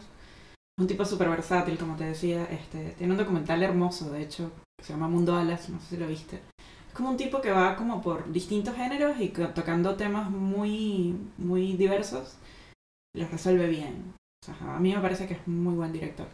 Un 0.78 0.86
tipo 0.86 1.04
súper 1.04 1.28
versátil, 1.30 1.78
como 1.78 1.96
te 1.96 2.04
decía. 2.04 2.44
Este, 2.50 2.90
tiene 2.98 3.12
un 3.12 3.18
documental 3.18 3.62
hermoso, 3.62 4.10
de 4.10 4.22
hecho, 4.22 4.52
que 4.78 4.84
se 4.84 4.92
llama 4.92 5.08
Mundo 5.08 5.34
Alas, 5.36 5.68
no 5.68 5.80
sé 5.80 5.86
si 5.90 5.96
lo 5.96 6.06
viste. 6.06 6.36
Es 6.88 6.94
como 6.94 7.10
un 7.10 7.16
tipo 7.16 7.40
que 7.40 7.50
va 7.50 7.76
como 7.76 8.00
por 8.02 8.30
distintos 8.32 8.74
géneros 8.76 9.18
y 9.20 9.28
tocando 9.28 9.96
temas 9.96 10.30
muy, 10.30 11.14
muy 11.38 11.74
diversos. 11.76 12.36
Los 13.14 13.30
resuelve 13.30 13.66
bien. 13.68 14.12
O 14.42 14.46
sea, 14.46 14.76
a 14.76 14.78
mí 14.78 14.94
me 14.94 15.00
parece 15.00 15.26
que 15.26 15.34
es 15.34 15.46
muy 15.48 15.74
buen 15.74 15.92
director. 15.92 16.26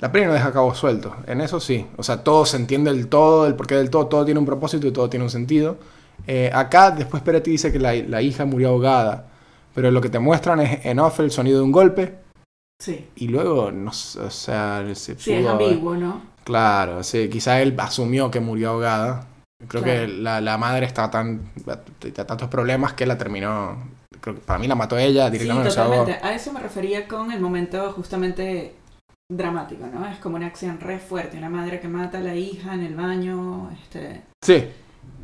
La 0.00 0.12
peli 0.12 0.26
no 0.26 0.32
deja 0.32 0.52
cabos 0.52 0.78
sueltos, 0.78 1.12
en 1.26 1.40
eso 1.40 1.58
sí, 1.60 1.86
o 1.96 2.02
sea, 2.02 2.22
todo 2.22 2.46
se 2.46 2.56
entiende 2.56 2.92
del 2.92 3.08
todo, 3.08 3.46
el 3.46 3.54
porqué 3.54 3.74
del 3.76 3.90
todo, 3.90 4.06
todo 4.06 4.24
tiene 4.24 4.38
un 4.40 4.46
propósito 4.46 4.86
y 4.86 4.92
todo 4.92 5.08
tiene 5.10 5.24
un 5.24 5.30
sentido. 5.30 5.76
Eh, 6.26 6.50
acá 6.52 6.90
después 6.90 7.22
Peretti 7.22 7.50
dice 7.52 7.72
que 7.72 7.78
la, 7.78 7.94
la 7.94 8.22
hija 8.22 8.44
murió 8.44 8.70
ahogada, 8.70 9.26
pero 9.74 9.90
lo 9.90 10.00
que 10.00 10.08
te 10.08 10.18
muestran 10.18 10.60
es 10.60 10.84
en 10.84 10.98
off 10.98 11.20
el 11.20 11.30
sonido 11.30 11.58
de 11.58 11.64
un 11.64 11.72
golpe 11.72 12.14
Sí. 12.80 13.08
y 13.16 13.28
luego, 13.28 13.72
no 13.72 13.90
o 13.90 14.30
sea, 14.30 14.84
se 14.94 15.18
Sí, 15.18 15.32
es 15.32 15.46
ambiguo, 15.46 15.94
¿no? 15.96 16.22
Claro, 16.44 17.02
sí, 17.02 17.28
quizá 17.28 17.60
él 17.60 17.74
asumió 17.78 18.30
que 18.30 18.40
murió 18.40 18.70
ahogada. 18.70 19.26
Creo 19.66 19.82
Claro. 19.82 20.00
que 20.00 20.08
la, 20.08 20.40
la 20.40 20.56
madre 20.58 20.86
estaba 20.86 21.10
tan, 21.10 21.50
tenía 21.98 22.24
tantos 22.26 22.48
problemas 22.48 22.92
que 22.92 23.04
la 23.06 23.18
terminó. 23.18 23.76
Creo 24.20 24.36
que 24.36 24.40
para 24.42 24.58
mí 24.60 24.68
la 24.68 24.76
mató 24.76 24.96
ella 24.96 25.26
Sí, 25.26 25.32
directamente. 25.38 25.68
ahogó. 25.80 25.92
totalmente. 25.96 26.26
A 26.26 26.34
eso 26.34 26.52
me 26.52 26.60
refería 26.60 27.08
con 27.08 27.32
el 27.32 27.40
momento 27.40 27.92
justamente 27.92 28.74
dramático, 29.30 29.86
¿no? 29.86 30.06
Es 30.08 30.18
como 30.18 30.36
una 30.36 30.46
acción 30.46 30.80
re 30.80 30.98
fuerte, 30.98 31.36
una 31.38 31.50
madre 31.50 31.80
que 31.80 31.88
mata 31.88 32.18
a 32.18 32.22
la 32.22 32.34
hija 32.34 32.74
en 32.74 32.82
el 32.82 32.94
baño, 32.94 33.70
este... 33.82 34.22
Sí, 34.42 34.64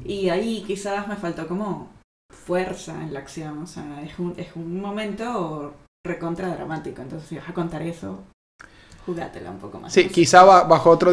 Y 0.04 0.28
ahí 0.28 0.62
quizás 0.66 1.08
me 1.08 1.16
faltó 1.16 1.48
como 1.48 1.90
fuerza 2.32 2.92
en 3.02 3.14
la 3.14 3.20
acción, 3.20 3.62
o 3.62 3.66
sea, 3.66 4.02
es 4.02 4.18
un, 4.18 4.34
es 4.38 4.54
un 4.56 4.80
momento 4.80 5.74
recontra 6.06 6.48
dramático, 6.54 7.00
entonces 7.02 7.28
si 7.28 7.36
vas 7.38 7.48
a 7.48 7.54
contar 7.54 7.82
eso, 7.82 8.24
jugátela 9.06 9.50
un 9.50 9.58
poco 9.58 9.80
más. 9.80 9.92
sí, 9.92 10.00
no 10.02 10.10
sé. 10.10 10.12
quizá 10.12 10.42
ba- 10.44 10.64
bajo 10.64 10.90
otro, 10.90 11.12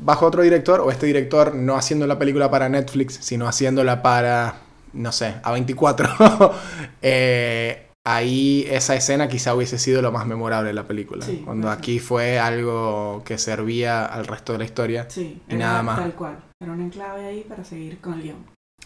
bajo 0.00 0.26
otro 0.26 0.42
director, 0.42 0.80
o 0.80 0.90
este 0.90 1.06
director 1.06 1.54
no 1.54 1.76
haciendo 1.76 2.06
la 2.06 2.18
película 2.18 2.50
para 2.50 2.68
Netflix, 2.68 3.14
sino 3.22 3.46
haciéndola 3.46 4.02
para, 4.02 4.56
no 4.92 5.12
sé, 5.12 5.36
A24. 5.42 6.52
eh, 7.02 7.85
ahí 8.06 8.64
esa 8.70 8.94
escena 8.94 9.26
quizá 9.26 9.52
hubiese 9.52 9.78
sido 9.78 10.00
lo 10.00 10.12
más 10.12 10.26
memorable 10.26 10.68
de 10.68 10.74
la 10.74 10.84
película. 10.84 11.26
Sí, 11.26 11.42
cuando 11.44 11.68
aquí 11.68 11.98
fue 11.98 12.38
algo 12.38 13.22
que 13.24 13.36
servía 13.36 14.06
al 14.06 14.26
resto 14.28 14.52
de 14.52 14.60
la 14.60 14.64
historia. 14.64 15.06
Sí, 15.08 15.42
y 15.48 15.54
era 15.54 15.66
nada 15.66 15.82
más. 15.82 15.98
tal 15.98 16.14
cual. 16.14 16.38
Era 16.60 16.72
un 16.72 16.82
enclave 16.82 17.26
ahí 17.26 17.44
para 17.48 17.64
seguir 17.64 17.98
con 17.98 18.14
el 18.14 18.22
guion. 18.22 18.36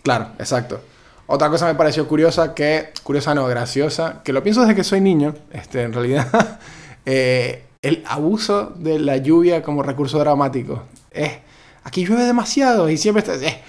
Claro, 0.03 0.31
exacto. 0.39 0.81
Otra 1.27 1.51
cosa 1.51 1.67
me 1.67 1.75
pareció 1.75 2.09
curiosa, 2.09 2.55
que, 2.55 2.95
curiosa 3.03 3.35
no, 3.35 3.47
graciosa, 3.47 4.23
que 4.25 4.33
lo 4.33 4.43
pienso 4.43 4.63
desde 4.63 4.75
que 4.75 4.85
soy 4.85 5.03
niño, 5.03 5.35
este, 5.53 5.83
en 5.83 5.93
realidad, 5.93 6.59
eh, 7.05 7.67
el 7.83 8.03
abuso 8.07 8.73
de 8.77 8.99
la 8.99 9.19
lluvia 9.19 9.63
como 9.63 9.83
recurso 9.83 10.19
dramático. 10.19 10.85
Es, 11.11 11.33
aquí 11.85 12.07
llueve 12.07 12.25
demasiado 12.25 12.89
y 12.89 12.97
siempre 12.97 13.23
está... 13.23 13.35
eh, 13.37 13.61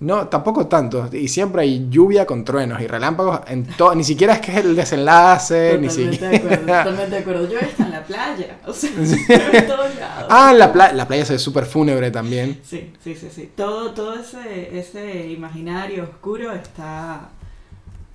no, 0.00 0.28
tampoco 0.28 0.66
tanto. 0.66 1.08
Y 1.12 1.28
siempre 1.28 1.62
hay 1.62 1.88
lluvia 1.88 2.26
con 2.26 2.44
truenos 2.44 2.80
y 2.80 2.86
relámpagos 2.86 3.40
en 3.46 3.64
todo. 3.64 3.94
Ni 3.94 4.04
siquiera 4.04 4.34
es 4.34 4.40
que 4.40 4.50
es 4.52 4.58
el 4.58 4.74
desenlace, 4.76 5.78
ni 5.80 5.88
Totalmente 5.88 6.12
siquiera... 6.12 6.28
de 6.30 6.36
acuerdo, 6.36 6.66
totalmente 6.66 7.10
de 7.10 7.18
acuerdo. 7.18 7.48
Yo 7.50 7.58
está 7.60 7.84
en 7.84 7.90
la 7.92 8.04
playa, 8.04 8.58
o 8.66 8.72
sea, 8.72 8.90
en 8.98 9.66
todos 9.66 9.94
lados. 9.96 10.26
Ah, 10.28 10.52
la, 10.52 10.72
pla- 10.72 10.92
la 10.92 11.06
playa 11.06 11.24
se 11.24 11.34
ve 11.34 11.38
súper 11.38 11.64
fúnebre 11.64 12.10
también. 12.10 12.60
Sí, 12.64 12.92
sí, 13.02 13.14
sí, 13.14 13.28
sí. 13.32 13.50
Todo, 13.56 13.92
todo 13.92 14.14
ese, 14.14 14.76
ese 14.78 15.28
imaginario 15.30 16.02
oscuro 16.04 16.52
está, 16.52 17.28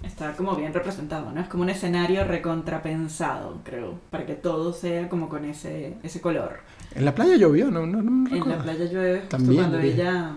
está 0.03 0.33
como 0.35 0.55
bien 0.55 0.73
representado, 0.73 1.31
¿no? 1.31 1.41
Es 1.41 1.47
como 1.47 1.63
un 1.63 1.69
escenario 1.69 2.25
recontrapensado, 2.25 3.57
creo, 3.63 3.95
para 4.09 4.25
que 4.25 4.33
todo 4.35 4.73
sea 4.73 5.09
como 5.09 5.29
con 5.29 5.45
ese, 5.45 5.95
ese 6.03 6.21
color. 6.21 6.59
En 6.93 7.05
la 7.05 7.15
playa 7.15 7.35
llovió, 7.37 7.71
no, 7.71 7.85
no, 7.85 8.01
no 8.01 8.11
me 8.11 8.37
En 8.37 8.49
la 8.49 8.57
playa 8.59 8.85
llueve 8.85 9.19
justo 9.21 9.37
También, 9.37 9.61
cuando 9.61 9.79
ella 9.79 10.33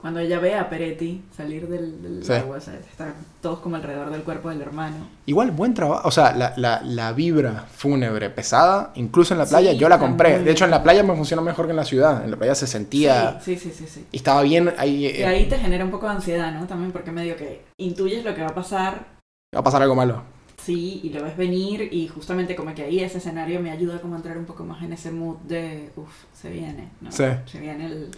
Cuando 0.00 0.20
ella 0.20 0.38
ve 0.38 0.54
a 0.54 0.70
Peretti 0.70 1.22
salir 1.36 1.66
del, 1.66 2.00
del 2.00 2.24
Sí. 2.24 2.32
agua, 2.32 2.58
o 2.58 2.60
sea, 2.60 2.74
están 2.74 3.14
todos 3.42 3.58
como 3.58 3.74
alrededor 3.74 4.10
del 4.10 4.22
cuerpo 4.22 4.48
del 4.48 4.60
hermano. 4.62 5.08
Igual 5.26 5.50
buen 5.50 5.74
trabajo, 5.74 6.06
o 6.06 6.10
sea, 6.12 6.32
la, 6.36 6.54
la, 6.56 6.80
la 6.84 7.10
vibra 7.12 7.64
fúnebre 7.68 8.30
pesada, 8.30 8.92
incluso 8.94 9.34
en 9.34 9.38
la 9.38 9.46
playa, 9.46 9.72
Sí, 9.72 9.76
yo 9.78 9.88
la 9.88 9.98
compré. 9.98 10.38
De 10.38 10.52
hecho, 10.52 10.64
en 10.66 10.70
la 10.70 10.84
playa 10.84 11.02
me 11.02 11.16
funcionó 11.16 11.42
mejor 11.42 11.64
que 11.66 11.70
en 11.72 11.76
la 11.78 11.84
ciudad. 11.84 12.22
En 12.24 12.30
la 12.30 12.36
playa 12.36 12.54
se 12.54 12.68
sentía 12.68 13.40
Sí, 13.40 13.56
sí, 13.56 13.70
sí, 13.70 13.86
sí. 13.86 13.86
sí. 13.88 14.06
y 14.12 14.16
estaba 14.18 14.42
bien 14.42 14.72
ahí. 14.78 15.04
Y 15.04 15.06
eh, 15.22 15.26
ahí 15.26 15.48
te 15.48 15.58
genera 15.58 15.84
un 15.84 15.90
poco 15.90 16.06
de 16.06 16.12
ansiedad, 16.12 16.52
¿no? 16.52 16.64
También 16.68 16.92
porque 16.92 17.10
medio 17.10 17.34
que 17.34 17.64
intuyes 17.78 18.24
lo 18.24 18.36
que 18.36 18.42
va 18.42 18.48
a 18.50 18.54
pasar, 18.54 19.04
Va 19.52 19.58
a 19.58 19.64
pasar 19.64 19.82
algo 19.82 19.96
malo. 19.96 20.22
sí, 20.62 21.00
y 21.02 21.08
lo 21.08 21.24
ves 21.24 21.36
venir 21.36 21.88
y 21.92 22.06
justamente 22.06 22.54
como 22.54 22.72
que 22.72 22.82
ahí 22.84 23.00
ese 23.00 23.18
escenario 23.18 23.58
me 23.58 23.72
ayuda 23.72 24.00
como 24.00 24.14
a 24.14 24.18
entrar 24.18 24.38
un 24.38 24.44
poco 24.44 24.62
más 24.62 24.80
en 24.84 24.92
ese 24.92 25.10
mood 25.10 25.38
de, 25.38 25.90
uff, 25.96 26.24
se 26.40 26.50
viene, 26.50 26.90
¿no? 27.00 27.10
Sí. 27.10 27.24
Se 27.46 27.58
viene 27.58 27.86
el... 27.86 28.10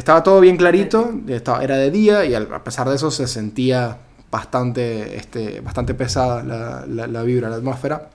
Estaba 0.00 0.22
todo 0.22 0.40
bien 0.40 0.56
clarito, 0.56 1.12
estaba, 1.28 1.62
era 1.62 1.76
de 1.76 1.90
día 1.90 2.24
y 2.24 2.32
al- 2.34 2.48
a 2.54 2.64
pesar 2.64 2.88
de 2.88 2.96
eso 2.96 3.10
se 3.10 3.26
sentía 3.26 3.98
bastante, 4.30 5.14
este, 5.18 5.60
bastante 5.60 5.92
pesada 5.92 6.42
la, 6.42 6.86
la, 6.86 7.06
la 7.06 7.22
vibra, 7.22 7.50
la 7.50 7.56
atmósfera. 7.56 8.08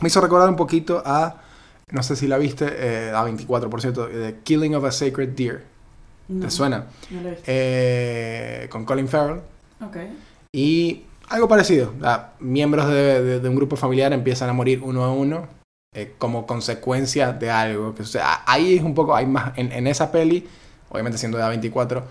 Me 0.00 0.08
hizo 0.08 0.20
recordar 0.20 0.48
un 0.48 0.56
poquito 0.56 1.00
a, 1.06 1.36
no 1.92 2.02
sé 2.02 2.16
si 2.16 2.26
la 2.26 2.38
viste, 2.38 2.66
eh, 2.68 3.12
a 3.14 3.22
24 3.22 3.70
por 3.70 3.80
cierto, 3.80 4.08
The 4.08 4.38
Killing 4.42 4.74
of 4.74 4.84
a 4.84 4.90
Sacred 4.90 5.28
Deer. 5.28 5.62
No, 6.26 6.44
¿Te 6.44 6.50
suena? 6.50 6.86
No 7.12 7.20
lo 7.20 7.28
he 7.28 7.30
visto. 7.30 7.44
Eh, 7.46 8.66
con 8.68 8.84
Colin 8.84 9.06
Farrell. 9.06 9.40
ok. 9.80 9.96
Y 10.52 11.04
algo 11.28 11.46
parecido. 11.46 11.92
ah, 12.02 12.30
miembros 12.40 12.88
de, 12.88 13.22
de- 13.22 13.38
de 13.40 13.48
un 13.48 13.54
grupo 13.54 13.76
familiar 13.76 14.12
empiezan 14.12 14.48
a 14.50 14.52
morir 14.52 14.80
uno 14.82 15.04
a 15.04 15.12
uno 15.12 15.46
eh, 15.94 16.14
como 16.18 16.48
consecuencia 16.48 17.30
de 17.32 17.48
algo. 17.48 17.94
Que, 17.94 18.02
o 18.02 18.06
sea, 18.06 18.42
ahí 18.44 18.74
es 18.76 18.82
un 18.82 18.94
poco, 18.96 19.14
hay 19.14 19.26
más, 19.26 19.56
en, 19.56 19.70
en 19.70 19.86
esa 19.86 20.10
peli, 20.10 20.48
obviamente 20.92 21.18
siendo 21.18 21.38
de 21.38 21.44
A24, 21.44 22.02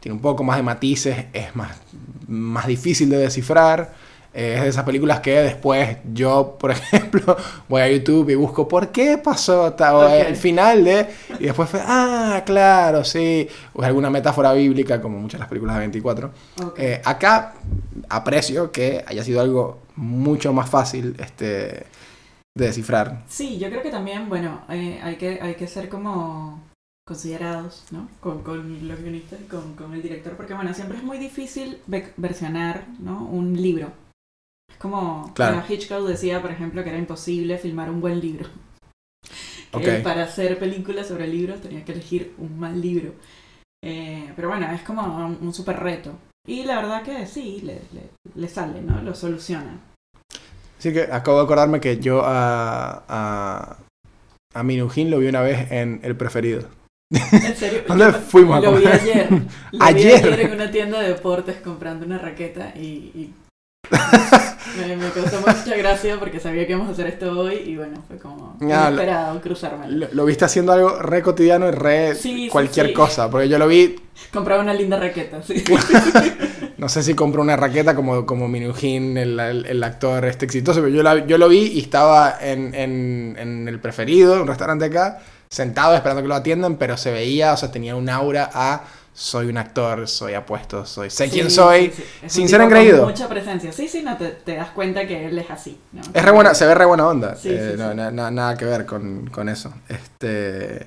tiene 0.00 0.14
un 0.14 0.22
poco 0.22 0.44
más 0.44 0.56
de 0.56 0.62
matices, 0.62 1.26
es 1.32 1.54
más, 1.56 1.76
más 2.28 2.66
difícil 2.66 3.10
de 3.10 3.18
descifrar. 3.18 3.92
Eh, 4.34 4.54
es 4.56 4.62
de 4.62 4.68
esas 4.68 4.84
películas 4.84 5.20
que 5.20 5.32
después 5.40 5.98
yo, 6.12 6.56
por 6.60 6.70
ejemplo, 6.70 7.36
voy 7.68 7.82
a 7.82 7.88
YouTube 7.88 8.30
y 8.30 8.34
busco 8.36 8.68
por 8.68 8.88
qué 8.88 9.18
pasó 9.18 9.74
el 10.12 10.36
final 10.36 10.84
de... 10.84 11.08
Y 11.40 11.46
después 11.46 11.68
fue, 11.68 11.80
ah, 11.82 12.42
claro, 12.46 13.04
sí. 13.04 13.48
O 13.72 13.82
alguna 13.82 14.10
metáfora 14.10 14.52
bíblica, 14.52 15.00
como 15.00 15.18
muchas 15.18 15.38
de 15.38 15.40
las 15.40 15.48
películas 15.48 15.74
de 15.76 15.80
24. 15.80 16.30
Ok. 16.62 16.78
Eh, 16.78 17.02
acá 17.04 17.54
aprecio 18.08 18.70
que 18.70 19.02
haya 19.06 19.24
sido 19.24 19.40
algo 19.40 19.80
mucho 19.96 20.52
más 20.52 20.70
fácil 20.70 21.16
este, 21.18 21.86
de 22.54 22.66
descifrar. 22.66 23.24
Sí, 23.28 23.58
yo 23.58 23.68
creo 23.70 23.82
que 23.82 23.90
también, 23.90 24.28
bueno, 24.28 24.60
eh, 24.68 25.00
hay, 25.02 25.16
que, 25.16 25.40
hay 25.42 25.54
que 25.54 25.66
ser 25.66 25.88
como 25.88 26.67
considerados, 27.08 27.84
¿no? 27.90 28.08
Con, 28.20 28.42
con 28.42 28.86
los 28.86 29.00
guionistas 29.00 29.40
y 29.40 29.44
con, 29.44 29.74
con 29.74 29.94
el 29.94 30.02
director, 30.02 30.36
porque 30.36 30.54
bueno, 30.54 30.72
siempre 30.74 30.98
es 30.98 31.02
muy 31.02 31.16
difícil 31.18 31.78
ve- 31.86 32.12
versionar, 32.18 32.86
¿no? 33.00 33.24
Un 33.24 33.60
libro. 33.60 33.90
Es 34.70 34.76
como, 34.76 35.32
Claro. 35.34 35.62
Hitchcock 35.66 36.06
decía, 36.06 36.42
por 36.42 36.50
ejemplo, 36.50 36.84
que 36.84 36.90
era 36.90 36.98
imposible 36.98 37.56
filmar 37.58 37.90
un 37.90 38.00
buen 38.02 38.20
libro. 38.20 38.46
Que 39.72 39.78
Ok. 39.78 39.88
él, 39.88 40.02
para 40.02 40.24
hacer 40.24 40.58
películas 40.58 41.08
sobre 41.08 41.26
libros 41.26 41.60
tenía 41.60 41.84
que 41.84 41.92
elegir 41.92 42.34
un 42.38 42.58
mal 42.58 42.80
libro. 42.80 43.14
Eh, 43.82 44.32
pero 44.36 44.48
bueno, 44.48 44.70
es 44.72 44.82
como 44.82 45.02
un, 45.02 45.38
un 45.40 45.54
súper 45.54 45.78
reto. 45.80 46.12
Y 46.46 46.64
la 46.64 46.76
verdad 46.76 47.02
que 47.02 47.26
sí, 47.26 47.60
le, 47.62 47.80
le, 47.92 48.10
le 48.34 48.48
sale, 48.48 48.80
¿no? 48.82 49.02
Lo 49.02 49.14
soluciona. 49.14 49.80
Así 50.78 50.92
que 50.92 51.02
acabo 51.10 51.38
de 51.38 51.44
acordarme 51.44 51.80
que 51.80 51.98
yo 51.98 52.22
a, 52.24 53.04
a, 53.08 53.78
a 54.54 54.62
Minujín 54.62 55.10
lo 55.10 55.18
vi 55.18 55.26
una 55.28 55.42
vez 55.42 55.70
en 55.72 56.00
El 56.02 56.16
Preferido. 56.16 56.68
En 57.10 57.56
serio, 57.56 57.80
¿Dónde 57.88 58.12
fuimos 58.12 58.58
a 58.58 58.60
lo 58.60 58.72
vi 58.76 58.82
comer? 58.82 59.00
ayer. 59.00 59.28
Lo 59.30 59.38
vi 59.38 59.78
Ayer. 59.80 60.14
ayer 60.26 60.40
en 60.40 60.52
una 60.52 60.70
tienda 60.70 61.00
de 61.00 61.08
deportes 61.08 61.56
comprando 61.64 62.04
una 62.04 62.18
raqueta 62.18 62.72
y, 62.76 62.86
y 63.14 63.34
me, 64.86 64.96
me 64.96 65.08
causó 65.10 65.40
mucha 65.40 65.74
gracia 65.76 66.18
porque 66.18 66.38
sabía 66.38 66.66
que 66.66 66.72
íbamos 66.72 66.90
a 66.90 66.92
hacer 66.92 67.06
esto 67.06 67.30
hoy 67.30 67.54
y 67.64 67.76
bueno, 67.76 68.02
fue 68.06 68.18
como 68.18 68.56
lo- 68.60 68.66
inesperado 68.66 69.40
cruzármelo. 69.40 70.06
Lo, 70.08 70.14
lo 70.14 70.24
viste 70.26 70.44
haciendo 70.44 70.72
algo 70.72 70.98
re 70.98 71.22
cotidiano 71.22 71.66
y 71.68 71.70
re 71.70 72.14
Sí, 72.14 72.48
cualquier 72.52 72.88
sí. 72.88 72.92
cosa. 72.92 73.30
Porque 73.30 73.48
yo 73.48 73.58
lo 73.58 73.66
vi, 73.68 73.96
Compraba 74.32 74.62
una 74.62 74.74
linda 74.74 74.98
raqueta, 74.98 75.42
sí. 75.42 75.64
no 76.76 76.88
sé 76.90 77.02
si 77.02 77.14
compró 77.14 77.40
una 77.40 77.56
raqueta 77.56 77.94
como, 77.94 78.26
como 78.26 78.48
Minujín, 78.48 79.16
el, 79.16 79.40
el- 79.40 79.64
el 79.64 79.82
actor 79.82 80.26
este 80.26 80.44
exitoso, 80.44 80.80
pero 80.82 80.92
yo, 80.94 81.02
la- 81.02 81.24
yo 81.26 81.38
lo 81.38 81.48
vi 81.48 81.68
y 81.68 81.80
estaba 81.80 82.36
en, 82.40 82.74
en- 82.74 83.36
en 83.38 83.66
El 83.68 83.80
Preferido, 83.80 84.42
un 84.42 84.48
restaurante 84.48 84.84
acá, 84.86 85.20
sentado 85.50 85.94
esperando 85.94 86.22
que 86.22 86.28
lo 86.28 86.34
atiendan, 86.34 86.76
pero 86.76 86.96
se 86.96 87.10
veía, 87.10 87.52
o 87.52 87.56
sea, 87.56 87.70
tenía 87.70 87.96
un 87.96 88.08
aura 88.08 88.50
a 88.52 88.84
soy 89.12 89.48
un 89.48 89.58
actor, 89.58 90.06
soy 90.06 90.34
apuesto, 90.34 90.86
soy 90.86 91.10
sé 91.10 91.28
quién 91.28 91.50
soy, 91.50 91.90
sí, 91.90 92.04
sí. 92.22 92.28
Sin 92.28 92.48
ser 92.48 92.60
engreído. 92.60 93.04
Mucha 93.04 93.28
presencia. 93.28 93.72
Sí, 93.72 93.88
sí, 93.88 94.02
no, 94.02 94.16
te, 94.16 94.28
te 94.28 94.54
das 94.54 94.68
cuenta 94.70 95.06
que 95.08 95.26
él 95.26 95.36
es 95.38 95.50
así. 95.50 95.80
¿no? 95.92 96.02
Es 96.14 96.24
re 96.24 96.30
buena, 96.30 96.54
se 96.54 96.64
ve 96.66 96.74
re 96.76 96.84
buena 96.84 97.08
onda. 97.08 97.32
Eh, 97.44 97.72
sí, 97.72 97.78
no, 97.82 97.90
sí. 97.90 97.96
na- 97.96 98.10
na- 98.12 98.30
nada 98.30 98.56
que 98.56 98.64
ver 98.64 98.86
con, 98.86 99.26
con 99.28 99.48
eso. 99.48 99.72
Este, 99.88 100.86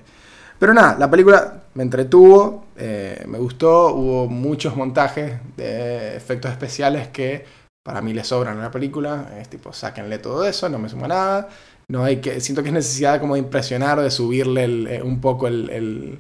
pero 0.58 0.74
nada, 0.74 0.96
la 0.98 1.10
película 1.12 1.64
me 1.74 1.84
entretuvo, 1.84 2.68
eh, 2.78 3.22
me 3.28 3.38
gustó, 3.38 3.96
hubo 3.96 4.28
muchos 4.28 4.78
montajes 4.78 5.34
de 5.58 6.16
efectos 6.16 6.52
especiales 6.52 7.10
que 7.10 7.46
para 7.84 8.02
mí 8.02 8.14
le 8.14 8.24
sobran 8.24 8.60
a 8.60 8.62
la 8.62 8.72
película. 8.72 9.30
Es 9.42 9.50
tipo, 9.50 9.74
sáquenle 9.74 10.20
todo 10.20 10.46
eso, 10.48 10.70
no 10.70 10.80
me 10.80 10.88
suma 10.88 11.08
nada. 11.10 11.50
No 11.92 12.04
hay 12.06 12.18
que, 12.18 12.40
siento 12.40 12.64
que 12.64 12.70
es 12.70 12.74
necesidad 12.74 13.20
como 13.20 13.34
de 13.36 13.42
impresionar 13.42 14.00
o 14.00 14.02
de 14.02 14.12
subirle 14.12 14.64
el, 14.64 14.88
eh, 14.88 15.02
un 15.04 15.20
poco 15.20 15.48
el, 15.48 15.70
el, 15.70 16.20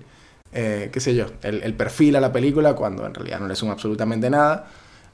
eh, 0.52 0.90
qué 0.92 1.00
sé 1.00 1.16
yo, 1.16 1.28
el, 1.44 1.64
el 1.64 1.74
perfil 1.74 2.16
a 2.18 2.20
la 2.22 2.32
película 2.32 2.74
cuando 2.76 3.06
en 3.06 3.14
realidad 3.14 3.40
no 3.40 3.48
le 3.48 3.56
suma 3.56 3.72
absolutamente 3.74 4.30
nada. 4.30 4.68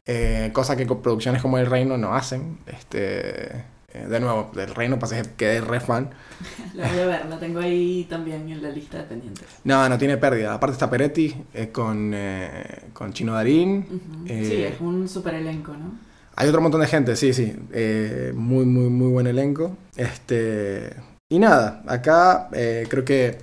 Eh, 0.05 0.49
cosa 0.53 0.75
que 0.75 0.87
con 0.87 1.01
producciones 1.01 1.41
como 1.41 1.57
El 1.57 1.65
Reino 1.67 1.97
no 1.97 2.15
hacen. 2.15 2.57
Este, 2.65 3.55
eh, 3.93 4.07
de 4.09 4.19
nuevo, 4.19 4.51
del 4.55 4.73
Reino 4.73 4.97
pasé 4.97 5.21
que 5.21 5.29
quedé 5.37 5.61
re 5.61 5.79
fan. 5.79 6.09
La 6.73 6.87
voy 6.89 6.99
a 6.99 7.05
ver, 7.05 7.25
la 7.25 7.39
tengo 7.39 7.59
ahí 7.59 8.05
también 8.09 8.49
en 8.49 8.61
la 8.61 8.69
lista 8.69 8.97
de 8.99 9.03
pendientes. 9.03 9.45
No, 9.63 9.87
no 9.89 9.97
tiene 9.97 10.17
pérdida. 10.17 10.53
Aparte 10.53 10.73
está 10.73 10.89
Peretti 10.89 11.35
eh, 11.53 11.69
con, 11.71 12.11
eh, 12.15 12.89
con 12.93 13.13
Chino 13.13 13.33
Darín. 13.33 13.85
Ujú. 13.89 14.25
Eh, 14.27 14.45
Sí, 14.49 14.63
es 14.63 14.79
un 14.81 15.07
super 15.07 15.35
elenco, 15.35 15.73
¿no? 15.73 16.06
Hay 16.39 16.47
otro 16.49 16.61
montón 16.61 16.81
de 16.81 16.87
gente, 16.87 17.15
sí, 17.15 17.33
sí. 17.33 17.55
Eh, 17.73 18.31
muy, 18.35 18.65
muy, 18.65 18.89
muy 18.89 19.09
buen 19.11 19.25
elenco. 19.27 19.75
Este, 19.95 20.93
y 21.31 21.39
nada, 21.39 21.81
acá 21.87 22.47
eh, 22.53 22.85
creo 22.89 23.03
que 23.03 23.39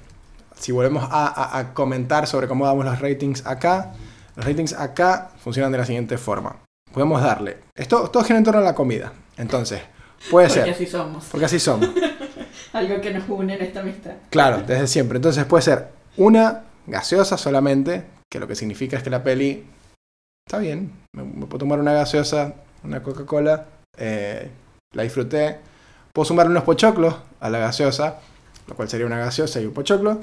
si 0.57 0.71
volvemos 0.73 1.05
a, 1.11 1.27
a- 1.27 1.59
a 1.59 1.75
comentar 1.75 2.27
sobre 2.29 2.47
cómo 2.47 2.65
damos 2.67 2.85
los 2.85 3.01
ratings 3.01 3.45
acá, 3.47 3.93
los 4.37 4.47
ratings 4.47 4.73
acá 4.75 5.31
funcionan 5.43 5.73
de 5.73 5.79
la 5.79 5.85
siguiente 5.87 6.17
forma. 6.19 6.57
Podemos 6.93 7.21
darle. 7.21 7.59
Esto 7.75 8.09
todo 8.11 8.23
gira 8.23 8.39
en 8.39 8.45
torno 8.45 8.61
a 8.61 8.65
la 8.65 8.75
comida. 8.77 9.13
Entonces, 9.37 9.81
puede 10.31 10.47
Porque 10.47 10.61
ser. 10.63 10.71
así 10.71 10.87
somos. 10.87 11.25
Porque 11.33 11.47
así 11.47 11.59
somos. 11.59 11.91
Algo 12.73 13.01
que 13.01 13.13
nos 13.13 13.29
une 13.29 13.55
en 13.55 13.63
esta 13.63 13.81
amistad. 13.81 14.13
Claro, 14.31 14.63
desde 14.65 14.87
siempre. 14.87 15.17
Entonces 15.17 15.45
puede 15.45 15.63
ser 15.63 15.89
una 16.17 16.63
gaseosa 16.87 17.37
solamente, 17.37 18.05
que 18.31 18.39
lo 18.39 18.47
que 18.47 18.55
significa 18.55 18.97
es 18.97 19.03
que 19.03 19.11
la 19.11 19.25
peli 19.25 19.65
está 20.47 20.59
bien. 20.59 20.93
Me, 21.17 21.25
me 21.25 21.47
puedo 21.47 21.59
tomar 21.59 21.81
una 21.81 21.93
gaseosa, 21.93 22.55
una 22.85 23.03
Coca-Cola, 23.03 23.65
eh, 23.97 24.51
la 24.93 25.03
disfruté. 25.03 25.59
Puedo 26.13 26.25
sumar 26.27 26.47
unos 26.49 26.63
pochoclos 26.63 27.15
a 27.41 27.51
la 27.51 27.59
gaseosa, 27.59 28.21
lo 28.67 28.75
cual 28.75 28.89
sería 28.89 29.07
una 29.07 29.19
gaseosa 29.19 29.61
y 29.61 29.67
un 29.67 29.73
pochoclo. 29.73 30.21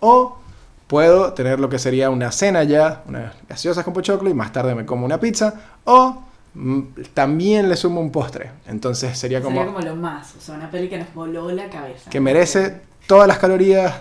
O 0.00 0.38
puedo 0.86 1.32
tener 1.34 1.60
lo 1.60 1.68
que 1.68 1.78
sería 1.78 2.10
una 2.10 2.32
cena 2.32 2.64
ya, 2.64 3.02
una 3.06 3.34
gaseosa 3.48 3.84
con 3.84 3.92
pochoclo 3.94 4.28
y 4.30 4.34
más 4.34 4.52
tarde 4.52 4.74
me 4.74 4.84
como 4.86 5.04
una 5.04 5.20
pizza. 5.20 5.54
O 5.84 6.22
mm, 6.54 6.80
también 7.14 7.68
le 7.68 7.76
sumo 7.76 8.00
un 8.00 8.10
postre. 8.10 8.50
Entonces 8.66 9.16
sería 9.18 9.40
como 9.40 9.56
Sería 9.56 9.72
como 9.72 9.84
lo 9.86 9.96
más. 9.96 10.34
O 10.36 10.40
sea, 10.40 10.54
una 10.56 10.70
peli 10.70 10.88
que 10.88 10.98
nos 10.98 11.12
voló 11.14 11.50
la 11.52 11.68
cabeza. 11.70 12.10
que 12.10 12.20
merece 12.20 12.80
todas 13.06 13.28
las 13.28 13.38
calorías, 13.38 13.94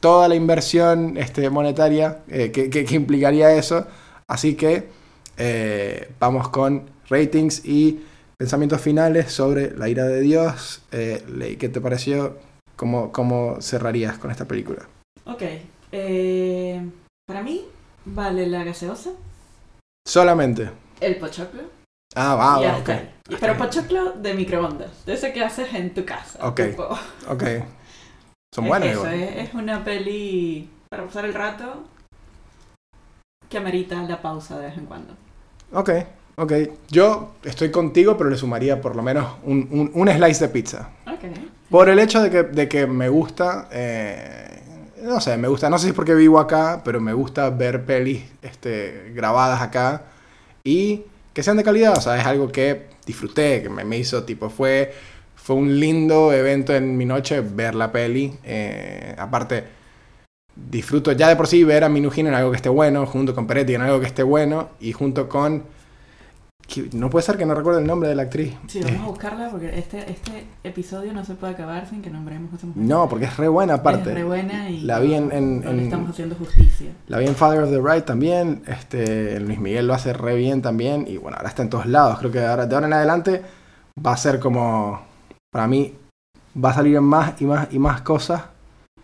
toda 0.00 0.28
la 0.28 0.34
inversión 0.36 1.16
este, 1.16 1.50
monetaria 1.50 2.18
eh, 2.28 2.50
que, 2.52 2.70
que- 2.70 2.84
que 2.84 2.94
implicaría 2.94 3.52
eso. 3.52 3.86
Así 4.26 4.54
que 4.54 4.88
eh, 5.36 6.10
vamos 6.18 6.48
con 6.48 6.90
ratings 7.08 7.64
y 7.64 8.00
pensamientos 8.38 8.80
finales 8.80 9.32
sobre 9.32 9.76
la 9.76 9.88
ira 9.88 10.04
de 10.04 10.20
Dios. 10.20 10.82
Eh, 10.92 11.24
Ley, 11.28 11.56
¿qué 11.56 11.68
te 11.68 11.80
pareció? 11.80 12.36
¿Cómo, 12.76 13.10
¿Cómo 13.12 13.60
cerrarías 13.60 14.18
con 14.18 14.30
esta 14.30 14.44
película? 14.46 14.86
Ok. 15.24 15.42
eh, 15.92 16.88
para 17.26 17.42
mí, 17.42 17.64
vale 18.04 18.46
la 18.46 18.64
gaseosa, 18.64 19.10
Solamente. 20.06 20.70
el 21.00 21.16
pochoclo 21.16 21.62
Ah, 22.14 22.34
va, 22.36 22.60
y 22.62 22.64
va, 22.64 22.76
hasta 22.76 22.92
ok. 22.92 22.98
ahí. 22.98 23.14
Y- 23.28 23.36
Pero 23.36 23.56
pochoclo 23.58 24.12
de 24.12 24.32
microondas. 24.34 25.04
De 25.04 25.12
ese 25.14 25.32
que 25.32 25.44
haces 25.44 25.74
en 25.74 25.92
tu 25.92 26.04
casa. 26.06 26.38
Ok. 26.46 26.60
tipo. 26.70 26.84
Ok. 27.28 27.42
Son 28.54 28.64
Es 28.64 28.68
buenas 28.68 28.88
eso, 28.88 28.98
igual. 29.00 29.14
es, 29.14 29.48
es 29.48 29.54
una 29.54 29.84
peli 29.84 30.70
para 30.88 31.04
pasar 31.04 31.26
el 31.26 31.34
rato 31.34 31.84
que 33.50 33.58
amerita 33.58 34.02
la 34.04 34.22
pausa 34.22 34.58
de 34.58 34.66
vez 34.68 34.78
en 34.78 34.86
cuando. 34.86 35.14
Ok, 35.72 35.90
ok. 36.38 36.52
Yo 36.90 37.34
estoy 37.44 37.70
contigo, 37.70 38.16
pero 38.16 38.30
le 38.30 38.36
sumaría 38.36 38.80
por 38.80 38.96
lo 38.96 39.02
menos 39.02 39.36
un, 39.44 39.68
un- 39.70 39.90
un 39.94 40.08
slice 40.08 40.46
de 40.46 40.52
pizza. 40.52 40.90
Ok. 41.06 41.24
Por 41.70 41.88
el 41.88 41.98
hecho 41.98 42.22
de 42.22 42.30
que, 42.30 42.42
de 42.44 42.68
que 42.68 42.86
me 42.86 43.08
gusta 43.10 43.68
eh, 43.72 44.60
no 45.02 45.20
sé, 45.20 45.36
me 45.36 45.48
gusta, 45.48 45.70
no 45.70 45.78
sé 45.78 45.84
si 45.84 45.88
es 45.90 45.94
porque 45.94 46.14
vivo 46.14 46.38
acá, 46.40 46.82
pero 46.84 47.00
me 47.00 47.12
gusta 47.12 47.50
ver 47.50 47.84
pelis 47.84 48.24
este, 48.42 49.12
grabadas 49.14 49.60
acá 49.62 50.02
y 50.64 51.02
que 51.32 51.42
sean 51.42 51.56
de 51.56 51.62
calidad, 51.64 51.96
o 51.96 52.00
sea, 52.00 52.18
es 52.18 52.26
algo 52.26 52.50
que 52.50 52.86
disfruté, 53.06 53.62
que 53.62 53.68
me, 53.68 53.84
me 53.84 53.96
hizo, 53.98 54.24
tipo, 54.24 54.50
fue, 54.50 54.92
fue 55.36 55.54
un 55.56 55.78
lindo 55.78 56.32
evento 56.32 56.74
en 56.74 56.96
mi 56.96 57.04
noche 57.04 57.40
ver 57.42 57.74
la 57.76 57.92
peli, 57.92 58.34
eh, 58.44 59.14
aparte 59.18 59.64
disfruto 60.56 61.12
ya 61.12 61.28
de 61.28 61.36
por 61.36 61.46
sí 61.46 61.62
ver 61.64 61.84
a 61.84 61.88
Minujín 61.88 62.26
en 62.26 62.34
algo 62.34 62.50
que 62.50 62.56
esté 62.56 62.68
bueno, 62.68 63.06
junto 63.06 63.34
con 63.34 63.46
Peretti 63.46 63.74
en 63.74 63.82
algo 63.82 64.00
que 64.00 64.06
esté 64.06 64.22
bueno 64.22 64.70
y 64.80 64.92
junto 64.92 65.28
con 65.28 65.62
no 66.92 67.08
puede 67.10 67.24
ser 67.24 67.36
que 67.38 67.46
no 67.46 67.54
recuerde 67.54 67.80
el 67.80 67.86
nombre 67.86 68.08
de 68.10 68.14
la 68.14 68.22
actriz. 68.24 68.54
Sí, 68.66 68.80
vamos 68.82 69.00
a 69.02 69.06
buscarla 69.06 69.48
porque 69.50 69.78
este, 69.78 70.10
este 70.10 70.46
episodio 70.64 71.12
no 71.12 71.24
se 71.24 71.34
puede 71.34 71.54
acabar 71.54 71.88
sin 71.88 72.02
que 72.02 72.10
nombremos 72.10 72.52
a 72.52 72.56
esa 72.56 72.66
mujer. 72.66 72.82
No, 72.82 73.08
porque 73.08 73.24
es 73.24 73.36
re 73.36 73.48
buena 73.48 73.74
aparte. 73.74 74.10
Es 74.10 74.14
re 74.16 74.24
buena 74.24 74.68
y 74.68 74.82
La 74.82 74.98
vi 75.00 75.14
en- 75.14 75.64
estamos 75.80 76.10
haciendo 76.10 76.34
justicia. 76.36 76.90
La 77.06 77.18
vi 77.18 77.26
en 77.26 77.34
Father 77.34 77.62
of 77.62 77.70
the 77.70 77.78
Bride 77.78 78.02
también. 78.02 78.62
Este, 78.66 79.40
Luis 79.40 79.58
Miguel 79.58 79.86
lo 79.86 79.94
hace 79.94 80.12
re 80.12 80.34
bien 80.36 80.60
también. 80.62 81.06
Y 81.08 81.16
bueno, 81.16 81.36
ahora 81.38 81.48
está 81.48 81.62
en 81.62 81.70
todos 81.70 81.86
lados. 81.86 82.18
Creo 82.18 82.30
que 82.30 82.44
ahora, 82.44 82.66
de 82.66 82.74
ahora 82.74 82.86
en 82.86 82.92
adelante 82.92 83.42
va 84.06 84.12
a 84.12 84.16
ser 84.16 84.38
como. 84.38 85.00
Para 85.50 85.66
mí, 85.66 85.94
va 86.62 86.70
a 86.70 86.74
salir 86.74 86.96
en 86.96 87.04
más 87.04 87.40
y 87.40 87.46
más 87.46 87.68
y 87.72 87.78
más 87.78 88.02
cosas. 88.02 88.42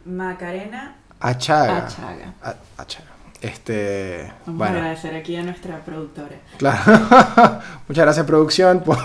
Macarena 0.05 0.97
Achaga. 1.21 1.87
Achaga. 1.87 2.35
A- 2.43 2.55
Achaga. 2.77 3.11
Este. 3.45 4.33
Vamos 4.47 4.63
a 4.69 4.71
agradecer 4.71 5.15
aquí 5.15 5.37
a 5.37 5.43
nuestra 5.43 5.85
productora. 5.85 6.37
claro. 6.57 6.81
Muchas 7.89 8.05
gracias, 8.05 8.25
producción, 8.27 8.81
por. 8.85 8.97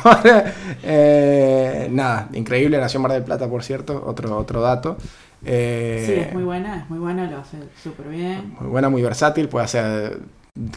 eh, 0.83 1.87
nada, 1.91 2.29
increíble. 2.33 2.77
Nació 2.77 2.99
Mar 2.99 3.11
del 3.11 3.23
Plata, 3.23 3.49
por 3.49 3.63
cierto. 3.63 4.01
Otro, 4.05 4.37
otro 4.37 4.61
dato. 4.61 4.97
Eh, 5.43 6.03
Sí, 6.05 6.13
es 6.13 6.33
muy 6.33 6.43
buena, 6.43 6.77
es 6.83 6.89
muy 6.89 6.99
buena, 6.99 7.29
lo 7.29 7.39
hace 7.39 7.57
súper 7.83 8.07
bien. 8.07 8.55
muy 8.59 8.69
buena, 8.69 8.89
muy 8.89 9.01
versátil. 9.01 9.49
Puede 9.49 9.65
hacer 9.65 10.19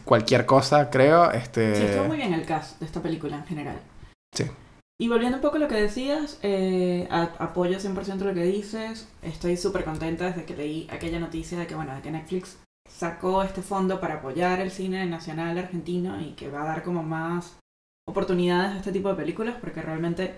cualquier 0.05 0.45
cosa, 0.45 0.91
creo. 0.91 1.31
Este, 1.31 1.77
Sí, 1.77 1.83
estuvo 1.85 2.05
muy 2.07 2.17
bien 2.17 2.33
el 2.35 2.45
cast 2.45 2.81
de 2.81 2.87
esta 2.87 3.01
película 3.01 3.37
en 3.37 3.45
general. 3.45 3.77
Sí. 4.35 4.45
Y 5.01 5.09
volviendo 5.09 5.37
un 5.39 5.43
poco 5.43 5.57
a 5.57 5.61
lo 5.61 5.69
que 5.69 5.75
decías, 5.81 6.39
eh, 6.43 7.09
a- 7.11 7.31
apoyo 7.39 7.79
100% 7.79 8.25
lo 8.25 8.35
que 8.35 8.43
dices. 8.45 9.09
Estoy 9.23 9.57
súper 9.57 9.85
contenta 9.85 10.27
desde 10.27 10.45
que 10.45 10.57
leí 10.57 10.89
aquella 10.93 11.19
noticia 11.19 11.59
de 11.59 11.67
que, 11.67 11.75
bueno, 11.75 11.95
de 11.95 12.03
que 12.03 12.11
Netflix 12.11 12.57
sacó 12.99 13.43
este 13.43 13.63
fondo 13.63 14.01
para 14.01 14.15
apoyar 14.15 14.61
el 14.61 14.71
cine 14.71 15.07
nacional 15.07 15.57
argentino 15.59 16.21
y 16.21 16.33
que 16.35 16.51
va 16.51 16.63
a 16.63 16.67
dar 16.67 16.83
como 16.83 17.03
más 17.03 17.57
oportunidades 18.09 18.73
a 18.75 18.77
este 18.79 18.93
tipo 18.93 19.09
de 19.09 19.15
películas 19.15 19.57
porque 19.61 19.81
realmente 19.83 20.35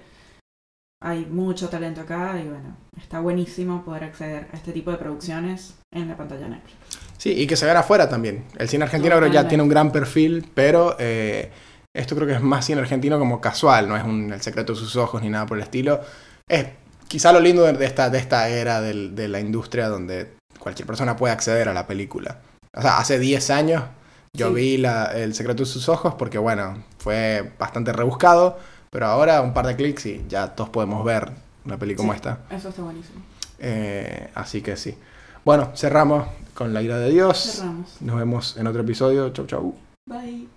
hay 1.02 1.26
mucho 1.26 1.68
talento 1.68 2.00
acá 2.00 2.38
y 2.42 2.48
bueno, 2.48 2.76
está 2.98 3.20
buenísimo 3.20 3.84
poder 3.84 4.04
acceder 4.04 4.48
a 4.52 4.56
este 4.56 4.72
tipo 4.72 4.90
de 4.90 4.96
producciones 4.96 5.74
en 5.92 6.08
la 6.08 6.16
pantalla 6.16 6.48
Netflix. 6.48 6.76
Sí, 7.18 7.32
y 7.32 7.46
que 7.46 7.56
se 7.56 7.64
vean 7.66 7.76
afuera 7.76 8.08
también. 8.08 8.44
El 8.56 8.68
cine 8.68 8.84
argentino 8.84 9.16
creo 9.16 9.30
ya 9.30 9.46
tiene 9.48 9.62
un 9.62 9.68
gran 9.68 9.92
perfil, 9.92 10.46
pero 10.54 10.96
eh, 10.98 11.50
esto 11.94 12.14
creo 12.14 12.26
que 12.26 12.34
es 12.34 12.40
más 12.42 12.64
cine 12.64 12.80
argentino 12.80 13.18
como 13.18 13.40
casual, 13.40 13.88
no 13.88 13.96
es 13.96 14.04
un 14.04 14.32
El 14.32 14.40
secreto 14.40 14.72
de 14.72 14.78
sus 14.78 14.96
ojos 14.96 15.22
ni 15.22 15.28
nada 15.28 15.44
por 15.46 15.58
el 15.58 15.64
estilo. 15.64 16.00
Es 16.48 16.66
quizá 17.08 17.32
lo 17.32 17.40
lindo 17.40 17.64
de, 17.64 17.74
de 17.74 17.84
esta, 17.84 18.08
de 18.08 18.18
esta 18.18 18.48
era 18.48 18.80
del- 18.80 19.14
de 19.14 19.28
la 19.28 19.40
industria 19.40 19.88
donde 19.88 20.34
cualquier 20.64 20.86
persona 20.86 21.14
puede 21.14 21.32
acceder 21.34 21.68
a 21.68 21.74
la 21.74 21.86
película. 21.86 22.38
O 22.74 22.80
sea, 22.82 22.98
hace 22.98 23.18
10 23.20 23.50
años 23.50 23.84
yo 24.32 24.48
Sí. 24.48 24.54
vi 24.54 24.76
la- 24.78 25.12
El 25.14 25.34
secreto 25.34 25.62
de 25.62 25.66
sus 25.68 25.88
ojos 25.88 26.14
porque, 26.14 26.38
bueno, 26.38 26.82
fue 26.98 27.52
bastante 27.58 27.92
rebuscado, 27.92 28.58
pero 28.90 29.06
ahora 29.06 29.42
un 29.42 29.52
par 29.54 29.66
de 29.66 29.76
clics 29.76 30.06
y 30.06 30.24
ya 30.28 30.48
todos 30.56 30.70
podemos 30.70 31.04
ver 31.04 31.30
una 31.64 31.78
peli 31.78 31.94
como 31.94 32.12
esta. 32.14 32.38
Eso 32.50 32.70
está 32.70 32.82
buenísimo. 32.82 33.20
Eh, 33.58 34.30
así 34.34 34.62
que 34.62 34.76
sí. 34.76 34.96
Bueno, 35.44 35.70
cerramos 35.76 36.26
con 36.54 36.72
la 36.74 36.80
ira 36.82 36.98
de 36.98 37.10
Dios. 37.10 37.38
Cerramos. 37.58 37.96
Nos 38.00 38.16
vemos 38.16 38.56
en 38.56 38.66
otro 38.66 38.80
episodio. 38.80 39.28
Chau, 39.30 39.46
chau. 39.46 39.74
Bye. 40.06 40.48